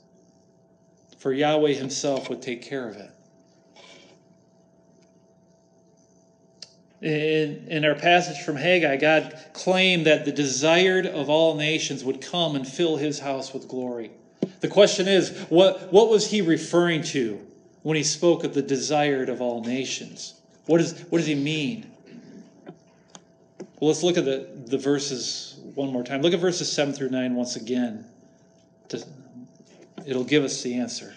for 1.19 1.31
Yahweh 1.31 1.73
himself 1.73 2.29
would 2.29 2.41
take 2.41 2.63
care 2.63 2.87
of 2.87 2.95
it. 2.95 3.11
In, 7.01 7.67
in 7.67 7.85
our 7.85 7.95
passage 7.95 8.43
from 8.43 8.57
Haggai, 8.57 8.97
God 8.97 9.37
claimed 9.53 10.05
that 10.07 10.25
the 10.25 10.31
desired 10.31 11.05
of 11.05 11.29
all 11.29 11.55
nations 11.55 12.03
would 12.03 12.21
come 12.21 12.55
and 12.55 12.67
fill 12.67 12.97
his 12.97 13.19
house 13.19 13.53
with 13.53 13.67
glory. 13.67 14.11
The 14.59 14.67
question 14.67 15.07
is, 15.07 15.29
what, 15.49 15.93
what 15.93 16.09
was 16.09 16.29
he 16.29 16.41
referring 16.41 17.03
to? 17.03 17.45
when 17.83 17.95
he 17.95 18.03
spoke 18.03 18.43
of 18.43 18.53
the 18.53 18.61
desired 18.61 19.29
of 19.29 19.41
all 19.41 19.63
nations. 19.63 20.35
What, 20.65 20.81
is, 20.81 20.99
what 21.09 21.19
does 21.19 21.27
he 21.27 21.35
mean? 21.35 21.89
Well, 23.79 23.89
let's 23.89 24.03
look 24.03 24.17
at 24.17 24.25
the, 24.25 24.47
the 24.65 24.77
verses 24.77 25.59
one 25.75 25.91
more 25.91 26.03
time. 26.03 26.21
Look 26.21 26.33
at 26.33 26.39
verses 26.39 26.71
7 26.71 26.93
through 26.93 27.09
9 27.09 27.35
once 27.35 27.55
again. 27.55 28.05
To, 28.89 29.03
it'll 30.09 30.23
give 30.23 30.43
us 30.43 30.63
the 30.63 30.73
answer. 30.73 31.13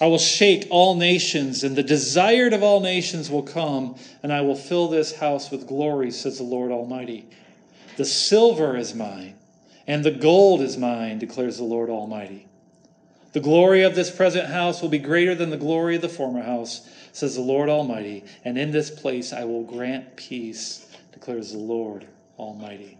I 0.00 0.06
will 0.06 0.18
shake 0.18 0.66
all 0.70 0.96
nations, 0.96 1.62
and 1.64 1.76
the 1.76 1.82
desired 1.82 2.52
of 2.52 2.62
all 2.62 2.80
nations 2.80 3.30
will 3.30 3.42
come, 3.42 3.96
and 4.22 4.32
I 4.32 4.40
will 4.40 4.56
fill 4.56 4.88
this 4.88 5.16
house 5.16 5.50
with 5.50 5.66
glory, 5.66 6.10
says 6.10 6.38
the 6.38 6.44
Lord 6.44 6.70
Almighty. 6.72 7.28
The 7.96 8.04
silver 8.04 8.76
is 8.76 8.94
mine, 8.94 9.34
and 9.86 10.04
the 10.04 10.10
gold 10.10 10.60
is 10.60 10.76
mine, 10.76 11.18
declares 11.18 11.56
the 11.56 11.64
Lord 11.64 11.90
Almighty. 11.90 12.46
The 13.32 13.40
glory 13.40 13.82
of 13.82 13.94
this 13.94 14.10
present 14.10 14.48
house 14.48 14.82
will 14.82 14.88
be 14.88 14.98
greater 14.98 15.34
than 15.34 15.50
the 15.50 15.56
glory 15.56 15.96
of 15.96 16.02
the 16.02 16.08
former 16.08 16.42
house, 16.42 16.88
says 17.12 17.34
the 17.34 17.40
Lord 17.40 17.68
Almighty. 17.68 18.24
And 18.44 18.56
in 18.56 18.70
this 18.70 18.90
place 18.90 19.32
I 19.32 19.44
will 19.44 19.64
grant 19.64 20.16
peace, 20.16 20.88
declares 21.12 21.52
the 21.52 21.58
Lord 21.58 22.06
Almighty. 22.38 22.98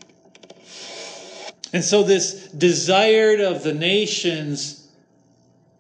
And 1.72 1.85
so, 1.85 2.02
this 2.02 2.48
desired 2.48 3.40
of 3.40 3.62
the 3.62 3.74
nations 3.74 4.88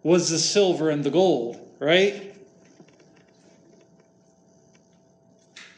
was 0.02 0.30
the 0.30 0.38
silver 0.38 0.90
and 0.90 1.02
the 1.02 1.10
gold, 1.10 1.58
right? 1.78 2.34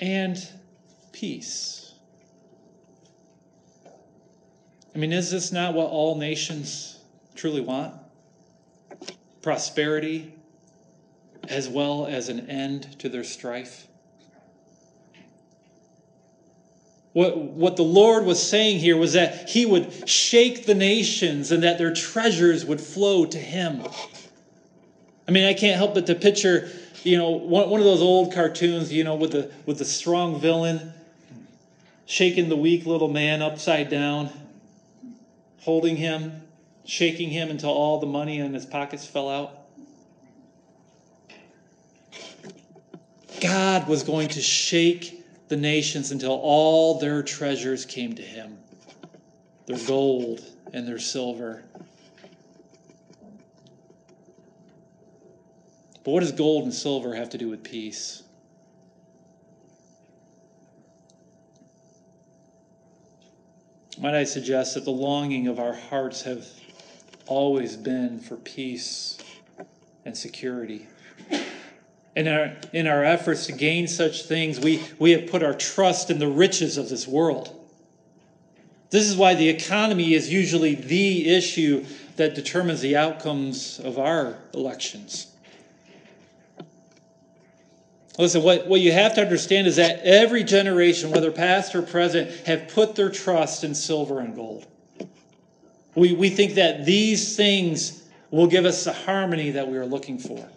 And 0.00 0.48
peace. 1.12 1.94
I 4.94 4.98
mean, 4.98 5.12
is 5.12 5.30
this 5.30 5.52
not 5.52 5.74
what 5.74 5.86
all 5.86 6.16
nations 6.16 6.98
truly 7.36 7.60
want? 7.60 7.94
prosperity 9.42 10.34
as 11.48 11.68
well 11.68 12.06
as 12.06 12.28
an 12.28 12.48
end 12.50 12.98
to 12.98 13.08
their 13.08 13.24
strife. 13.24 13.86
What, 17.12 17.36
what 17.36 17.76
the 17.76 17.82
Lord 17.82 18.24
was 18.24 18.40
saying 18.40 18.78
here 18.78 18.96
was 18.96 19.14
that 19.14 19.48
He 19.48 19.66
would 19.66 20.08
shake 20.08 20.66
the 20.66 20.74
nations 20.74 21.50
and 21.50 21.62
that 21.62 21.78
their 21.78 21.92
treasures 21.92 22.64
would 22.64 22.80
flow 22.80 23.24
to 23.26 23.38
Him. 23.38 23.82
I 25.26 25.32
mean, 25.32 25.44
I 25.44 25.54
can't 25.54 25.76
help 25.76 25.94
but 25.94 26.06
to 26.06 26.14
picture, 26.14 26.70
you 27.02 27.16
know, 27.16 27.30
one, 27.30 27.68
one 27.68 27.80
of 27.80 27.86
those 27.86 28.02
old 28.02 28.32
cartoons, 28.32 28.92
you 28.92 29.04
know, 29.04 29.14
with 29.14 29.32
the, 29.32 29.50
with 29.66 29.78
the 29.78 29.84
strong 29.84 30.40
villain 30.40 30.92
shaking 32.10 32.48
the 32.48 32.56
weak 32.56 32.86
little 32.86 33.08
man 33.08 33.40
upside 33.40 33.88
down, 33.88 34.28
holding 35.60 35.96
him, 35.96 36.42
shaking 36.84 37.30
him 37.30 37.50
until 37.50 37.70
all 37.70 37.98
the 37.98 38.06
money 38.06 38.40
in 38.40 38.52
his 38.52 38.66
pockets 38.66 39.06
fell 39.06 39.28
out. 39.28 39.52
God 43.40 43.86
was 43.86 44.02
going 44.02 44.26
to 44.30 44.42
shake 44.42 45.19
the 45.50 45.56
nations 45.56 46.12
until 46.12 46.30
all 46.30 47.00
their 47.00 47.24
treasures 47.24 47.84
came 47.84 48.14
to 48.14 48.22
him 48.22 48.56
their 49.66 49.78
gold 49.86 50.40
and 50.72 50.86
their 50.86 50.98
silver. 50.98 51.62
But 56.02 56.12
what 56.12 56.20
does 56.20 56.32
gold 56.32 56.64
and 56.64 56.74
silver 56.74 57.14
have 57.14 57.30
to 57.30 57.38
do 57.38 57.48
with 57.48 57.62
peace? 57.62 58.22
Might 63.98 64.14
I 64.14 64.24
suggest 64.24 64.74
that 64.74 64.84
the 64.84 64.90
longing 64.92 65.46
of 65.46 65.58
our 65.58 65.74
hearts 65.74 66.22
have 66.22 66.46
always 67.26 67.76
been 67.76 68.18
for 68.18 68.36
peace 68.36 69.18
and 70.04 70.16
security? 70.16 70.86
In 72.16 72.26
our, 72.26 72.52
in 72.72 72.86
our 72.86 73.04
efforts 73.04 73.46
to 73.46 73.52
gain 73.52 73.86
such 73.86 74.24
things, 74.24 74.58
we, 74.58 74.82
we 74.98 75.12
have 75.12 75.30
put 75.30 75.42
our 75.42 75.54
trust 75.54 76.10
in 76.10 76.18
the 76.18 76.28
riches 76.28 76.76
of 76.76 76.88
this 76.88 77.06
world. 77.06 77.56
This 78.90 79.08
is 79.08 79.16
why 79.16 79.34
the 79.34 79.48
economy 79.48 80.14
is 80.14 80.32
usually 80.32 80.74
the 80.74 81.28
issue 81.28 81.84
that 82.16 82.34
determines 82.34 82.80
the 82.80 82.96
outcomes 82.96 83.78
of 83.78 83.98
our 83.98 84.36
elections. 84.52 85.28
Listen, 88.18 88.42
what, 88.42 88.66
what 88.66 88.80
you 88.80 88.92
have 88.92 89.14
to 89.14 89.22
understand 89.22 89.68
is 89.68 89.76
that 89.76 90.00
every 90.00 90.42
generation, 90.42 91.10
whether 91.10 91.30
past 91.30 91.74
or 91.74 91.82
present, 91.82 92.30
have 92.46 92.68
put 92.68 92.96
their 92.96 93.08
trust 93.08 93.62
in 93.62 93.74
silver 93.74 94.18
and 94.18 94.34
gold. 94.34 94.66
We, 95.94 96.12
we 96.12 96.28
think 96.28 96.54
that 96.54 96.84
these 96.84 97.36
things 97.36 98.02
will 98.30 98.48
give 98.48 98.64
us 98.64 98.84
the 98.84 98.92
harmony 98.92 99.52
that 99.52 99.68
we 99.68 99.78
are 99.78 99.86
looking 99.86 100.18
for. 100.18 100.48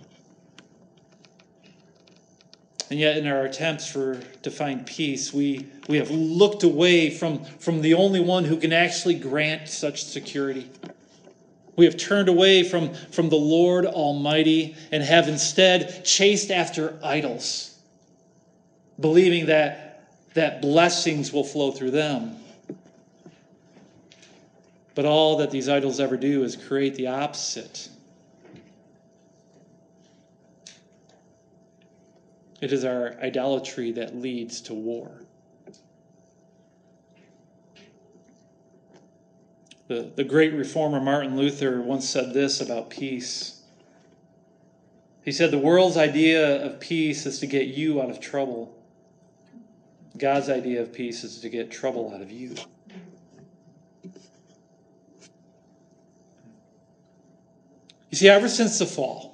And 2.93 2.99
yet, 2.99 3.17
in 3.17 3.25
our 3.25 3.43
attempts 3.45 3.87
for, 3.87 4.19
to 4.43 4.51
find 4.51 4.85
peace, 4.85 5.33
we, 5.33 5.65
we 5.89 5.97
have 5.97 6.11
looked 6.11 6.61
away 6.61 7.09
from, 7.09 7.43
from 7.43 7.81
the 7.81 7.95
only 7.95 8.19
one 8.19 8.45
who 8.45 8.55
can 8.55 8.71
actually 8.71 9.15
grant 9.15 9.67
such 9.67 10.03
security. 10.03 10.69
We 11.75 11.85
have 11.85 11.97
turned 11.97 12.29
away 12.29 12.61
from, 12.61 12.93
from 12.93 13.29
the 13.29 13.35
Lord 13.35 13.87
Almighty 13.87 14.75
and 14.91 15.01
have 15.01 15.27
instead 15.27 16.05
chased 16.05 16.51
after 16.51 16.99
idols, 17.03 17.75
believing 18.99 19.47
that, 19.47 20.03
that 20.35 20.61
blessings 20.61 21.33
will 21.33 21.43
flow 21.43 21.71
through 21.71 21.89
them. 21.89 22.37
But 24.93 25.05
all 25.05 25.37
that 25.37 25.49
these 25.49 25.67
idols 25.67 25.99
ever 25.99 26.15
do 26.15 26.43
is 26.43 26.55
create 26.55 26.93
the 26.93 27.07
opposite 27.07 27.89
It 32.63 32.71
is 32.71 32.85
our 32.85 33.17
idolatry 33.21 33.91
that 33.91 34.15
leads 34.15 34.61
to 34.61 34.73
war. 34.73 35.11
The, 39.89 40.09
the 40.15 40.23
great 40.23 40.53
reformer 40.53 41.01
Martin 41.01 41.35
Luther 41.35 41.81
once 41.81 42.07
said 42.07 42.33
this 42.33 42.61
about 42.61 42.89
peace. 42.89 43.63
He 45.25 45.33
said, 45.33 45.51
The 45.51 45.57
world's 45.57 45.97
idea 45.97 46.65
of 46.65 46.79
peace 46.79 47.25
is 47.25 47.39
to 47.39 47.47
get 47.47 47.67
you 47.67 48.01
out 48.01 48.09
of 48.09 48.21
trouble. 48.21 48.81
God's 50.17 50.47
idea 50.47 50.81
of 50.81 50.93
peace 50.93 51.25
is 51.25 51.41
to 51.41 51.49
get 51.49 51.69
trouble 51.69 52.13
out 52.15 52.21
of 52.21 52.31
you. 52.31 52.55
You 58.09 58.13
see, 58.13 58.29
ever 58.29 58.47
since 58.47 58.79
the 58.79 58.85
fall, 58.85 59.32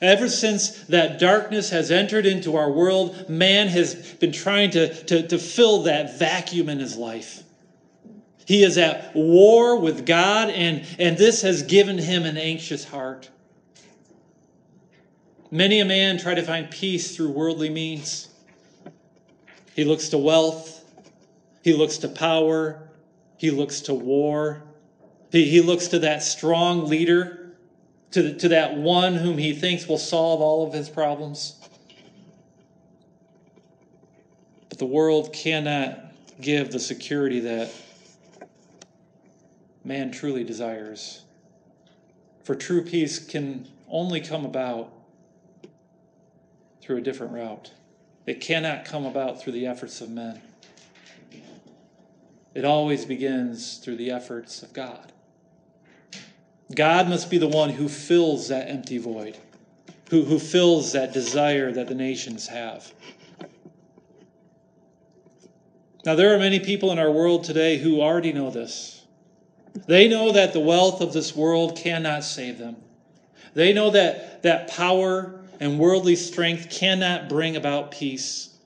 Ever 0.00 0.28
since 0.28 0.70
that 0.84 1.18
darkness 1.18 1.70
has 1.70 1.90
entered 1.90 2.24
into 2.24 2.56
our 2.56 2.70
world, 2.70 3.28
man 3.28 3.68
has 3.68 3.94
been 3.94 4.32
trying 4.32 4.70
to, 4.70 4.94
to, 5.04 5.28
to 5.28 5.38
fill 5.38 5.82
that 5.82 6.18
vacuum 6.18 6.70
in 6.70 6.78
his 6.78 6.96
life. 6.96 7.42
He 8.46 8.62
is 8.62 8.78
at 8.78 9.14
war 9.14 9.78
with 9.78 10.06
God, 10.06 10.48
and, 10.48 10.86
and 10.98 11.18
this 11.18 11.42
has 11.42 11.62
given 11.62 11.98
him 11.98 12.24
an 12.24 12.38
anxious 12.38 12.84
heart. 12.84 13.28
Many 15.50 15.80
a 15.80 15.84
man 15.84 16.18
try 16.18 16.34
to 16.34 16.42
find 16.42 16.70
peace 16.70 17.14
through 17.14 17.30
worldly 17.30 17.68
means. 17.68 18.28
He 19.74 19.84
looks 19.84 20.08
to 20.10 20.18
wealth, 20.18 20.82
he 21.62 21.74
looks 21.74 21.98
to 21.98 22.08
power, 22.08 22.88
he 23.36 23.50
looks 23.50 23.82
to 23.82 23.94
war, 23.94 24.62
he, 25.30 25.44
he 25.44 25.60
looks 25.60 25.88
to 25.88 25.98
that 26.00 26.22
strong 26.22 26.88
leader 26.88 27.39
to, 28.12 28.34
to 28.36 28.48
that 28.48 28.76
one 28.76 29.14
whom 29.14 29.38
he 29.38 29.52
thinks 29.52 29.86
will 29.86 29.98
solve 29.98 30.40
all 30.40 30.66
of 30.66 30.72
his 30.72 30.88
problems. 30.88 31.54
But 34.68 34.78
the 34.78 34.86
world 34.86 35.32
cannot 35.32 36.12
give 36.40 36.72
the 36.72 36.80
security 36.80 37.40
that 37.40 37.70
man 39.84 40.10
truly 40.10 40.44
desires. 40.44 41.22
For 42.42 42.54
true 42.54 42.82
peace 42.82 43.18
can 43.18 43.68
only 43.88 44.20
come 44.20 44.44
about 44.44 44.92
through 46.82 46.98
a 46.98 47.00
different 47.00 47.32
route. 47.32 47.72
It 48.26 48.40
cannot 48.40 48.84
come 48.84 49.06
about 49.06 49.42
through 49.42 49.52
the 49.52 49.66
efforts 49.66 50.00
of 50.00 50.10
men. 50.10 50.40
It 52.54 52.64
always 52.64 53.04
begins 53.04 53.78
through 53.78 53.96
the 53.96 54.10
efforts 54.10 54.62
of 54.62 54.72
God. 54.72 55.12
God 56.74 57.08
must 57.08 57.30
be 57.30 57.38
the 57.38 57.48
one 57.48 57.70
who 57.70 57.88
fills 57.88 58.48
that 58.48 58.68
empty 58.68 58.98
void, 58.98 59.36
who, 60.10 60.24
who 60.24 60.38
fills 60.38 60.92
that 60.92 61.12
desire 61.12 61.72
that 61.72 61.88
the 61.88 61.94
nations 61.94 62.46
have. 62.46 62.92
Now, 66.04 66.14
there 66.14 66.34
are 66.34 66.38
many 66.38 66.60
people 66.60 66.92
in 66.92 66.98
our 66.98 67.10
world 67.10 67.44
today 67.44 67.76
who 67.76 68.00
already 68.00 68.32
know 68.32 68.50
this. 68.50 69.04
They 69.86 70.08
know 70.08 70.32
that 70.32 70.52
the 70.52 70.60
wealth 70.60 71.00
of 71.00 71.12
this 71.12 71.36
world 71.36 71.76
cannot 71.76 72.24
save 72.24 72.58
them. 72.58 72.76
They 73.54 73.72
know 73.72 73.90
that, 73.90 74.42
that 74.42 74.68
power 74.68 75.40
and 75.58 75.78
worldly 75.78 76.16
strength 76.16 76.70
cannot 76.70 77.28
bring 77.28 77.56
about 77.56 77.90
peace, 77.90 78.56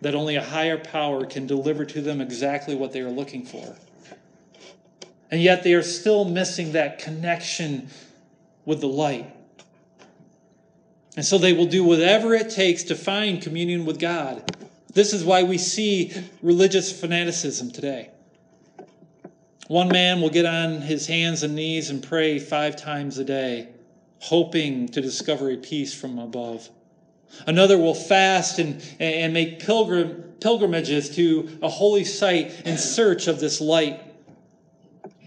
that 0.00 0.14
only 0.14 0.36
a 0.36 0.42
higher 0.42 0.78
power 0.78 1.26
can 1.26 1.46
deliver 1.46 1.84
to 1.84 2.00
them 2.00 2.20
exactly 2.20 2.74
what 2.74 2.92
they 2.92 3.00
are 3.00 3.10
looking 3.10 3.44
for. 3.44 3.76
And 5.30 5.40
yet 5.40 5.62
they 5.62 5.74
are 5.74 5.82
still 5.82 6.24
missing 6.24 6.72
that 6.72 6.98
connection 6.98 7.88
with 8.64 8.80
the 8.80 8.88
light. 8.88 9.32
And 11.16 11.24
so 11.24 11.38
they 11.38 11.52
will 11.52 11.66
do 11.66 11.84
whatever 11.84 12.34
it 12.34 12.50
takes 12.50 12.84
to 12.84 12.94
find 12.94 13.42
communion 13.42 13.84
with 13.84 13.98
God. 13.98 14.56
This 14.92 15.12
is 15.12 15.24
why 15.24 15.42
we 15.42 15.58
see 15.58 16.12
religious 16.42 16.98
fanaticism 16.98 17.70
today. 17.70 18.10
One 19.68 19.88
man 19.88 20.20
will 20.20 20.30
get 20.30 20.46
on 20.46 20.80
his 20.80 21.06
hands 21.06 21.44
and 21.44 21.54
knees 21.54 21.90
and 21.90 22.02
pray 22.02 22.40
five 22.40 22.74
times 22.74 23.18
a 23.18 23.24
day, 23.24 23.68
hoping 24.18 24.88
to 24.88 25.00
discover 25.00 25.50
a 25.50 25.56
peace 25.56 25.94
from 25.94 26.18
above. 26.18 26.68
Another 27.46 27.78
will 27.78 27.94
fast 27.94 28.58
and, 28.58 28.82
and 28.98 29.32
make 29.32 29.60
pilgrim, 29.60 30.24
pilgrimages 30.40 31.14
to 31.14 31.56
a 31.62 31.68
holy 31.68 32.02
site 32.02 32.66
in 32.66 32.76
search 32.76 33.28
of 33.28 33.38
this 33.38 33.60
light. 33.60 34.02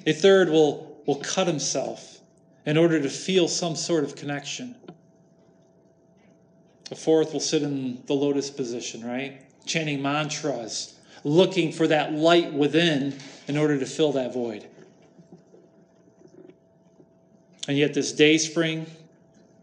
A 0.05 0.13
third 0.13 0.49
will, 0.49 1.01
will 1.05 1.15
cut 1.17 1.47
himself 1.47 2.19
in 2.65 2.77
order 2.77 3.01
to 3.01 3.09
feel 3.09 3.47
some 3.47 3.75
sort 3.75 4.03
of 4.03 4.15
connection. 4.15 4.75
A 6.91 6.95
fourth 6.95 7.33
will 7.33 7.39
sit 7.39 7.63
in 7.63 8.03
the 8.05 8.13
lotus 8.13 8.49
position, 8.49 9.05
right? 9.05 9.41
Chanting 9.65 10.01
mantras, 10.01 10.95
looking 11.23 11.71
for 11.71 11.87
that 11.87 12.13
light 12.13 12.53
within 12.53 13.17
in 13.47 13.57
order 13.57 13.79
to 13.79 13.85
fill 13.85 14.11
that 14.13 14.33
void. 14.33 14.67
And 17.67 17.77
yet, 17.77 17.93
this 17.93 18.11
day 18.11 18.37
spring, 18.37 18.85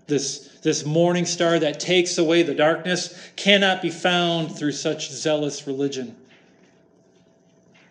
this, 0.07 0.59
this 0.63 0.87
morning 0.87 1.27
star 1.27 1.59
that 1.59 1.81
takes 1.81 2.17
away 2.17 2.43
the 2.43 2.55
darkness, 2.55 3.31
cannot 3.37 3.83
be 3.83 3.91
found 3.91 4.57
through 4.57 4.73
such 4.73 5.11
zealous 5.11 5.67
religion. 5.67 6.17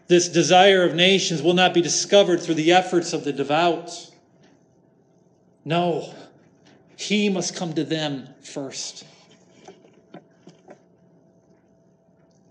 This 0.10 0.28
desire 0.28 0.82
of 0.82 0.95
nations 0.95 1.43
will 1.43 1.54
not 1.54 1.72
be 1.72 1.84
discovered 1.84 2.41
through 2.41 2.56
the 2.56 2.72
efforts 2.72 3.13
of 3.13 3.24
the 3.24 3.32
devout. 3.32 4.10
No, 5.63 6.12
he 6.98 7.30
must 7.30 7.56
come 7.56 7.74
to 7.74 7.84
them 7.84 8.28
first. 8.41 9.06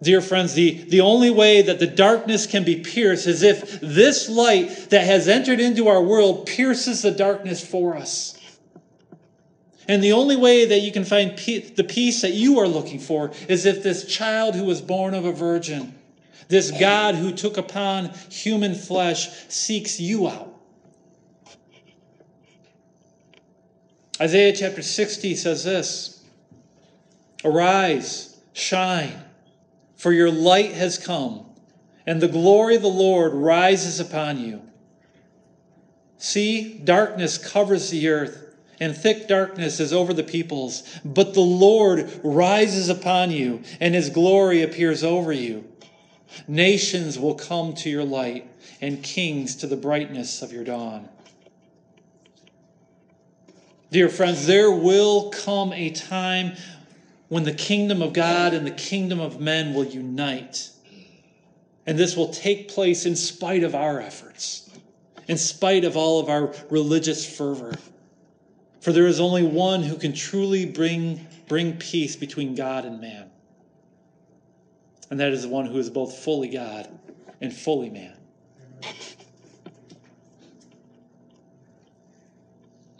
Dear 0.01 0.21
friends, 0.21 0.55
the, 0.55 0.85
the 0.85 1.01
only 1.01 1.31
way 1.31 1.61
that 1.63 1.81
the 1.81 1.89
darkness 1.89 2.47
can 2.47 2.63
be 2.63 2.77
pierced 2.77 3.27
is 3.27 3.43
if 3.43 3.81
this 3.81 4.29
light 4.29 4.91
that 4.91 5.05
has 5.05 5.27
entered 5.27 5.59
into 5.59 5.89
our 5.89 6.01
world 6.01 6.47
pierces 6.47 7.03
the 7.03 7.11
darkness 7.11 7.67
for 7.67 7.97
us. 7.97 8.39
And 9.89 10.01
the 10.01 10.13
only 10.13 10.37
way 10.37 10.65
that 10.67 10.79
you 10.79 10.93
can 10.93 11.05
find 11.05 11.37
the 11.37 11.87
peace 11.89 12.23
that 12.23 12.35
you 12.35 12.61
are 12.61 12.69
looking 12.69 13.01
for 13.01 13.33
is 13.49 13.67
if 13.67 13.83
this 13.83 14.05
child 14.05 14.55
who 14.55 14.65
was 14.65 14.81
born 14.81 15.15
of 15.15 15.25
a 15.25 15.33
virgin, 15.33 15.98
this 16.47 16.71
God 16.71 17.15
who 17.17 17.33
took 17.33 17.57
upon 17.57 18.11
human 18.31 18.75
flesh, 18.75 19.29
seeks 19.49 19.99
you 19.99 20.29
out. 20.29 20.55
Isaiah 24.21 24.53
chapter 24.53 24.83
60 24.83 25.35
says 25.35 25.65
this 25.65 26.25
Arise, 27.45 28.39
shine, 28.53 29.23
for 29.97 30.13
your 30.13 30.31
light 30.31 30.73
has 30.73 30.99
come, 30.99 31.45
and 32.07 32.21
the 32.21 32.29
glory 32.29 32.77
of 32.77 32.83
the 32.83 32.89
Lord 32.89 33.33
rises 33.35 34.01
upon 34.01 34.39
you. 34.41 34.63
See, 36.19 36.79
darkness 36.79 37.39
covers 37.39 37.91
the 37.91 38.09
earth 38.09 38.49
and 38.81 38.97
thick 38.97 39.27
darkness 39.27 39.81
is 39.81 39.93
over 39.93 40.13
the 40.13 40.23
peoples. 40.23 40.83
But 41.05 41.35
the 41.35 41.41
Lord 41.41 42.21
rises 42.23 42.89
upon 42.89 43.31
you, 43.31 43.63
and 43.81 43.95
his 43.95 44.11
glory 44.11 44.63
appears 44.63 45.03
over 45.03 45.33
you. 45.33 45.65
Nations 46.47 47.19
will 47.19 47.35
come 47.35 47.75
to 47.75 47.91
your 47.91 48.05
light, 48.05 48.49
and 48.81 49.03
kings 49.03 49.57
to 49.57 49.67
the 49.67 49.77
brightness 49.77 50.43
of 50.43 50.53
your 50.53 50.65
dawn. 50.65 51.09
Dear 53.91 54.09
friends, 54.09 54.47
there 54.47 54.71
will 54.71 55.31
come 55.31 55.73
a 55.73 55.91
time 55.91 56.57
when 57.29 57.45
the 57.45 57.55
kingdom 57.55 58.03
of 58.03 58.13
God 58.13 58.53
and 58.55 58.67
the 58.67 58.71
kingdom 58.71 59.21
of 59.21 59.41
men 59.41 59.75
will 59.75 59.85
unite. 59.85 60.71
And 61.87 61.99
this 61.99 62.17
will 62.17 62.29
take 62.29 62.69
place 62.69 63.07
in 63.07 63.17
spite 63.17 63.63
of 63.63 63.75
our 63.75 64.01
efforts, 64.01 64.69
in 65.27 65.39
spite 65.39 65.85
of 65.85 65.97
all 65.97 66.21
of 66.21 66.29
our 66.29 66.55
religious 66.69 67.25
fervor. 67.25 67.77
For 68.81 68.93
there 68.93 69.07
is 69.07 69.21
only 69.21 69.43
one 69.43 69.83
who 69.83 69.97
can 69.97 70.13
truly 70.13 70.67
bring, 70.67 71.27
bring 71.49 71.79
peace 71.79 72.15
between 72.15 72.55
God 72.55 72.85
and 72.85 73.01
man. 73.01 73.31
And 75.11 75.21
that 75.21 75.33
is 75.33 75.43
the 75.43 75.49
one 75.49 75.67
who 75.67 75.79
is 75.79 75.91
both 75.91 76.19
fully 76.19 76.49
God 76.49 76.89
and 77.41 77.53
fully 77.53 77.91
man. 77.91 78.15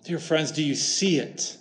Dear 0.05 0.19
friends, 0.19 0.53
do 0.53 0.63
you 0.63 0.75
see 0.75 1.19
it? 1.19 1.59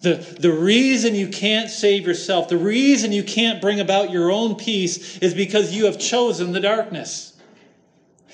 The, 0.00 0.14
the 0.40 0.50
reason 0.50 1.14
you 1.14 1.28
can't 1.28 1.70
save 1.70 2.06
yourself, 2.06 2.48
the 2.48 2.56
reason 2.56 3.12
you 3.12 3.22
can't 3.22 3.60
bring 3.60 3.80
about 3.80 4.10
your 4.10 4.32
own 4.32 4.56
peace 4.56 5.18
is 5.18 5.34
because 5.34 5.72
you 5.72 5.84
have 5.84 5.98
chosen 5.98 6.52
the 6.52 6.60
darkness. 6.60 7.34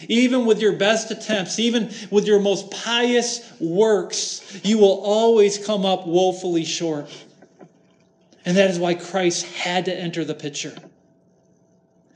Even 0.08 0.46
with 0.46 0.60
your 0.60 0.74
best 0.74 1.10
attempts, 1.10 1.58
even 1.58 1.92
with 2.10 2.26
your 2.26 2.38
most 2.38 2.70
pious 2.70 3.40
works, 3.58 4.60
you 4.62 4.78
will 4.78 5.00
always 5.02 5.58
come 5.58 5.84
up 5.84 6.06
woefully 6.06 6.64
short. 6.64 7.10
And 8.46 8.56
that 8.56 8.70
is 8.70 8.78
why 8.78 8.94
Christ 8.94 9.44
had 9.44 9.84
to 9.86 9.94
enter 9.94 10.24
the 10.24 10.34
picture. 10.34 10.74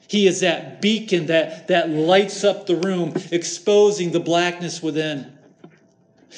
He 0.06 0.26
is 0.26 0.40
that 0.40 0.80
beacon 0.80 1.26
that, 1.26 1.68
that 1.68 1.90
lights 1.90 2.44
up 2.44 2.66
the 2.66 2.76
room, 2.76 3.14
exposing 3.32 4.12
the 4.12 4.20
blackness 4.20 4.82
within. 4.82 5.36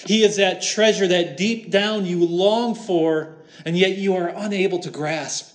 He 0.06 0.24
is 0.24 0.36
that 0.36 0.62
treasure 0.62 1.06
that 1.06 1.36
deep 1.36 1.70
down 1.70 2.06
you 2.06 2.24
long 2.24 2.74
for, 2.74 3.36
and 3.66 3.76
yet 3.76 3.98
you 3.98 4.16
are 4.16 4.28
unable 4.28 4.78
to 4.80 4.90
grasp. 4.90 5.54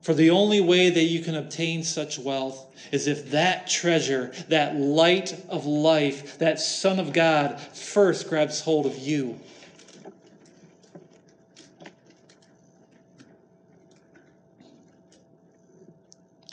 For 0.00 0.14
the 0.14 0.30
only 0.30 0.60
way 0.60 0.88
that 0.88 1.02
you 1.02 1.20
can 1.20 1.34
obtain 1.34 1.82
such 1.82 2.18
wealth 2.18 2.66
is 2.92 3.06
if 3.06 3.32
that 3.32 3.66
treasure, 3.66 4.32
that 4.48 4.76
light 4.76 5.38
of 5.48 5.66
life, 5.66 6.38
that 6.38 6.60
Son 6.60 6.98
of 6.98 7.12
God, 7.12 7.60
first 7.60 8.28
grabs 8.28 8.60
hold 8.60 8.86
of 8.86 8.96
you. 8.96 9.38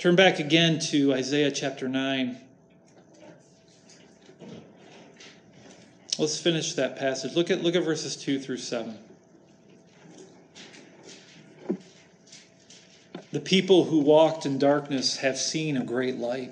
Turn 0.03 0.17
back 0.17 0.39
again 0.39 0.79
to 0.79 1.13
Isaiah 1.13 1.49
chapter 1.49 1.87
9. 1.87 2.37
Let's 6.19 6.37
finish 6.37 6.73
that 6.73 6.97
passage. 6.97 7.37
Look 7.37 7.49
at, 7.49 7.63
look 7.63 7.73
at 7.73 7.85
verses 7.85 8.17
2 8.17 8.37
through 8.37 8.57
7. 8.57 8.97
The 13.31 13.39
people 13.39 13.85
who 13.85 13.99
walked 13.99 14.45
in 14.45 14.59
darkness 14.59 15.15
have 15.19 15.37
seen 15.37 15.77
a 15.77 15.85
great 15.85 16.17
light. 16.17 16.51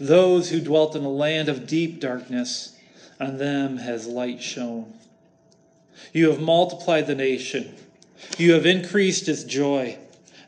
Those 0.00 0.50
who 0.50 0.60
dwelt 0.60 0.96
in 0.96 1.04
a 1.04 1.08
land 1.08 1.48
of 1.48 1.68
deep 1.68 2.00
darkness, 2.00 2.76
on 3.20 3.38
them 3.38 3.76
has 3.76 4.08
light 4.08 4.42
shone. 4.42 4.92
You 6.12 6.28
have 6.30 6.40
multiplied 6.40 7.06
the 7.06 7.14
nation, 7.14 7.76
you 8.38 8.54
have 8.54 8.66
increased 8.66 9.28
its 9.28 9.44
joy. 9.44 9.98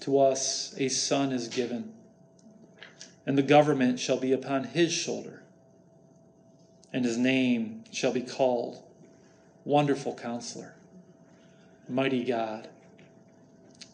to 0.00 0.18
us 0.18 0.74
a 0.78 0.88
son 0.88 1.32
is 1.32 1.48
given, 1.48 1.92
and 3.26 3.36
the 3.36 3.42
government 3.42 4.00
shall 4.00 4.18
be 4.18 4.32
upon 4.32 4.64
his 4.64 4.92
shoulder, 4.92 5.42
and 6.92 7.04
his 7.04 7.16
name 7.16 7.84
shall 7.92 8.12
be 8.12 8.22
called 8.22 8.82
Wonderful 9.64 10.14
Counselor, 10.14 10.74
Mighty 11.88 12.24
God 12.24 12.68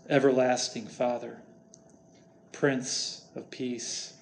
everlasting 0.08 0.86
Father, 0.86 1.38
Prince 2.52 3.22
of 3.34 3.50
Peace. 3.50 4.14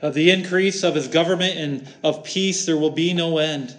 Of 0.00 0.14
the 0.14 0.30
increase 0.30 0.82
of 0.82 0.94
his 0.94 1.08
government 1.08 1.56
and 1.56 1.88
of 2.02 2.24
peace 2.24 2.66
there 2.66 2.76
will 2.76 2.90
be 2.90 3.12
no 3.12 3.38
end. 3.38 3.74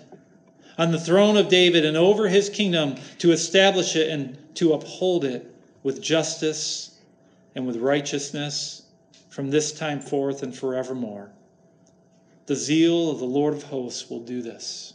On 0.77 0.91
the 0.91 0.99
throne 0.99 1.37
of 1.37 1.49
David 1.49 1.85
and 1.85 1.97
over 1.97 2.27
his 2.27 2.49
kingdom 2.49 2.95
to 3.19 3.31
establish 3.31 3.95
it 3.95 4.09
and 4.09 4.37
to 4.55 4.73
uphold 4.73 5.25
it 5.25 5.52
with 5.83 6.01
justice 6.01 6.99
and 7.55 7.67
with 7.67 7.77
righteousness 7.77 8.83
from 9.29 9.49
this 9.49 9.71
time 9.71 9.99
forth 9.99 10.43
and 10.43 10.55
forevermore. 10.55 11.31
The 12.45 12.55
zeal 12.55 13.11
of 13.11 13.19
the 13.19 13.25
Lord 13.25 13.53
of 13.53 13.63
hosts 13.63 14.09
will 14.09 14.19
do 14.19 14.41
this. 14.41 14.93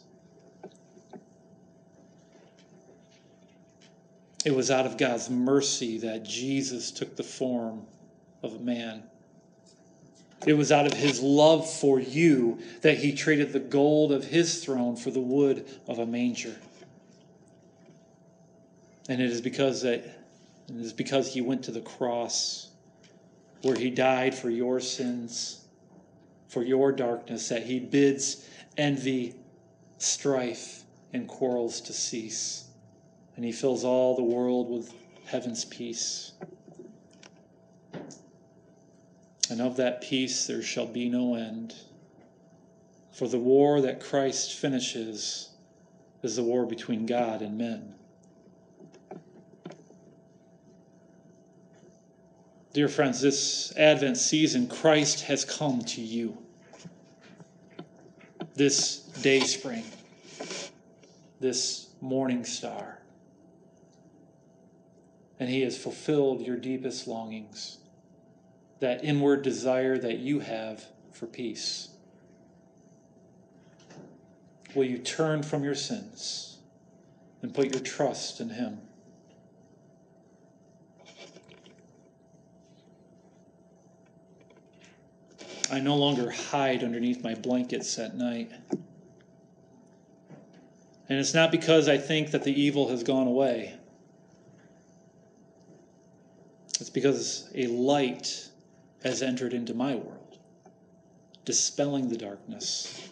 It 4.44 4.54
was 4.54 4.70
out 4.70 4.86
of 4.86 4.96
God's 4.96 5.28
mercy 5.28 5.98
that 5.98 6.24
Jesus 6.24 6.90
took 6.90 7.16
the 7.16 7.22
form 7.22 7.86
of 8.42 8.54
a 8.54 8.58
man. 8.58 9.02
It 10.46 10.52
was 10.52 10.70
out 10.70 10.86
of 10.86 10.94
his 10.94 11.20
love 11.20 11.68
for 11.68 11.98
you 11.98 12.60
that 12.82 12.98
he 12.98 13.12
traded 13.12 13.52
the 13.52 13.58
gold 13.58 14.12
of 14.12 14.24
his 14.24 14.64
throne 14.64 14.94
for 14.94 15.10
the 15.10 15.20
wood 15.20 15.66
of 15.88 15.98
a 15.98 16.06
manger. 16.06 16.56
And 19.08 19.20
it 19.20 19.30
is 19.30 19.40
because 19.40 19.82
that 19.82 20.17
it 20.68 20.76
is 20.76 20.92
because 20.92 21.32
he 21.32 21.40
went 21.40 21.62
to 21.64 21.70
the 21.70 21.80
cross 21.80 22.70
where 23.62 23.76
he 23.76 23.90
died 23.90 24.34
for 24.34 24.50
your 24.50 24.80
sins, 24.80 25.66
for 26.48 26.62
your 26.62 26.92
darkness, 26.92 27.48
that 27.48 27.64
he 27.64 27.80
bids 27.80 28.48
envy, 28.76 29.34
strife, 29.98 30.84
and 31.12 31.26
quarrels 31.26 31.80
to 31.80 31.92
cease 31.92 32.68
and 33.38 33.44
he 33.44 33.52
fills 33.52 33.84
all 33.84 34.16
the 34.16 34.22
world 34.24 34.68
with 34.68 34.92
heaven's 35.26 35.64
peace. 35.64 36.32
And 39.48 39.60
of 39.60 39.76
that 39.76 40.00
peace 40.00 40.48
there 40.48 40.60
shall 40.60 40.88
be 40.88 41.08
no 41.08 41.36
end. 41.36 41.72
For 43.12 43.28
the 43.28 43.38
war 43.38 43.80
that 43.80 44.00
Christ 44.00 44.54
finishes 44.54 45.50
is 46.24 46.34
the 46.34 46.42
war 46.42 46.66
between 46.66 47.06
God 47.06 47.40
and 47.40 47.56
men. 47.56 47.94
Dear 52.74 52.88
friends, 52.88 53.22
this 53.22 53.74
Advent 53.76 54.18
season, 54.18 54.68
Christ 54.68 55.22
has 55.22 55.44
come 55.44 55.80
to 55.82 56.02
you. 56.02 56.36
This 58.54 58.98
day 58.98 59.40
spring, 59.40 59.84
this 61.40 61.88
morning 62.00 62.44
star. 62.44 62.98
and 65.40 65.48
He 65.48 65.62
has 65.62 65.78
fulfilled 65.78 66.42
your 66.42 66.56
deepest 66.56 67.06
longings, 67.06 67.78
that 68.80 69.04
inward 69.04 69.42
desire 69.42 69.96
that 69.98 70.18
you 70.18 70.40
have 70.40 70.84
for 71.12 71.26
peace. 71.26 71.88
Will 74.74 74.84
you 74.84 74.98
turn 74.98 75.42
from 75.42 75.64
your 75.64 75.74
sins 75.74 76.58
and 77.40 77.54
put 77.54 77.72
your 77.72 77.82
trust 77.82 78.40
in 78.40 78.50
Him? 78.50 78.80
I 85.70 85.80
no 85.80 85.96
longer 85.96 86.30
hide 86.30 86.82
underneath 86.82 87.22
my 87.22 87.34
blankets 87.34 87.98
at 87.98 88.16
night. 88.16 88.50
And 91.08 91.18
it's 91.18 91.34
not 91.34 91.50
because 91.50 91.88
I 91.88 91.98
think 91.98 92.30
that 92.30 92.44
the 92.44 92.60
evil 92.60 92.88
has 92.88 93.02
gone 93.02 93.26
away. 93.26 93.74
It's 96.80 96.90
because 96.90 97.50
a 97.54 97.66
light 97.66 98.48
has 99.02 99.22
entered 99.22 99.52
into 99.52 99.74
my 99.74 99.94
world, 99.94 100.38
dispelling 101.44 102.08
the 102.08 102.16
darkness 102.16 103.08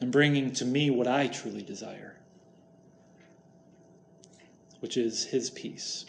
and 0.00 0.12
bringing 0.12 0.52
to 0.54 0.64
me 0.64 0.90
what 0.90 1.06
I 1.06 1.28
truly 1.28 1.62
desire, 1.62 2.16
which 4.80 4.96
is 4.96 5.24
His 5.24 5.50
peace. 5.50 6.04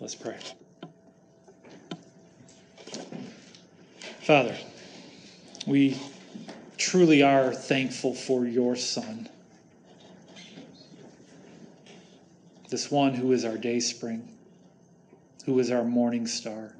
Let's 0.00 0.14
pray. 0.14 0.38
Father, 4.22 4.56
we 5.66 5.98
truly 6.76 7.22
are 7.22 7.52
thankful 7.52 8.14
for 8.14 8.46
your 8.46 8.76
Son, 8.76 9.28
this 12.70 12.90
one 12.90 13.14
who 13.14 13.32
is 13.32 13.44
our 13.44 13.58
Dayspring, 13.58 14.28
who 15.44 15.58
is 15.58 15.70
our 15.70 15.84
morning 15.84 16.26
star. 16.26 16.74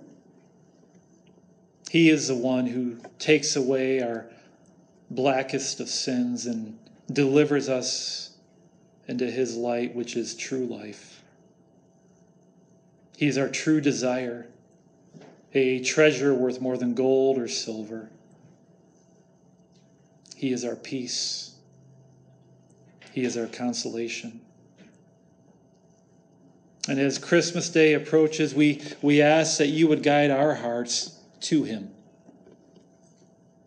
He 1.91 2.09
is 2.09 2.29
the 2.29 2.37
one 2.37 2.67
who 2.67 2.99
takes 3.19 3.57
away 3.57 4.01
our 4.01 4.27
blackest 5.11 5.81
of 5.81 5.89
sins 5.89 6.47
and 6.47 6.79
delivers 7.13 7.69
us 7.69 8.31
into 9.09 9.31
his 9.31 9.57
light, 9.57 9.95
which 9.95 10.17
is 10.17 10.35
true 10.35 10.67
life. 10.67 11.23
He 13.17 13.27
is 13.27 13.37
our 13.37 13.49
true 13.49 13.81
desire 13.81 14.47
a 15.55 15.81
treasure 15.81 16.35
worth 16.35 16.61
more 16.61 16.77
than 16.77 16.95
gold 16.95 17.39
or 17.39 17.49
silver. 17.49 18.11
He 20.37 20.53
is 20.53 20.65
our 20.65 20.77
peace. 20.77 21.55
He 23.13 23.25
is 23.25 23.37
our 23.37 23.47
consolation. 23.47 24.41
And 26.89 26.99
as 26.99 27.19
Christmas 27.19 27.69
Day 27.69 27.95
approaches, 27.95 28.55
we, 28.55 28.83
we 29.03 29.23
ask 29.23 29.59
that 29.59 29.69
you 29.69 29.87
would 29.89 30.03
guide 30.03 30.31
our 30.31 30.55
hearts 30.55 31.21
to 31.43 31.63
Him. 31.63 31.93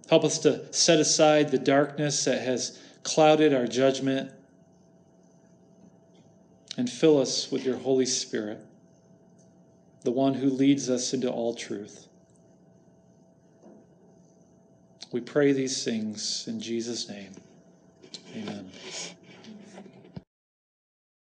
Help 0.10 0.24
us 0.24 0.40
to 0.40 0.72
set 0.74 1.00
aside 1.00 1.50
the 1.50 1.58
darkness 1.58 2.26
that 2.26 2.42
has 2.42 2.80
clouded 3.04 3.54
our 3.54 3.68
judgment 3.68 4.32
and 6.78 6.90
fill 6.90 7.22
us 7.22 7.52
with 7.52 7.64
your 7.64 7.78
Holy 7.78 8.06
Spirit 8.06 8.65
the 10.06 10.12
one 10.12 10.36
who 10.36 10.50
leads 10.50 10.90
us 10.90 11.14
into 11.14 11.30
all 11.30 11.56
truth. 11.56 12.08
We 15.12 15.20
pray 15.20 15.52
these 15.52 15.84
things 15.84 16.46
in 16.48 16.62
Jesus' 16.62 17.10
name. 17.10 17.32
Amen. 18.36 18.72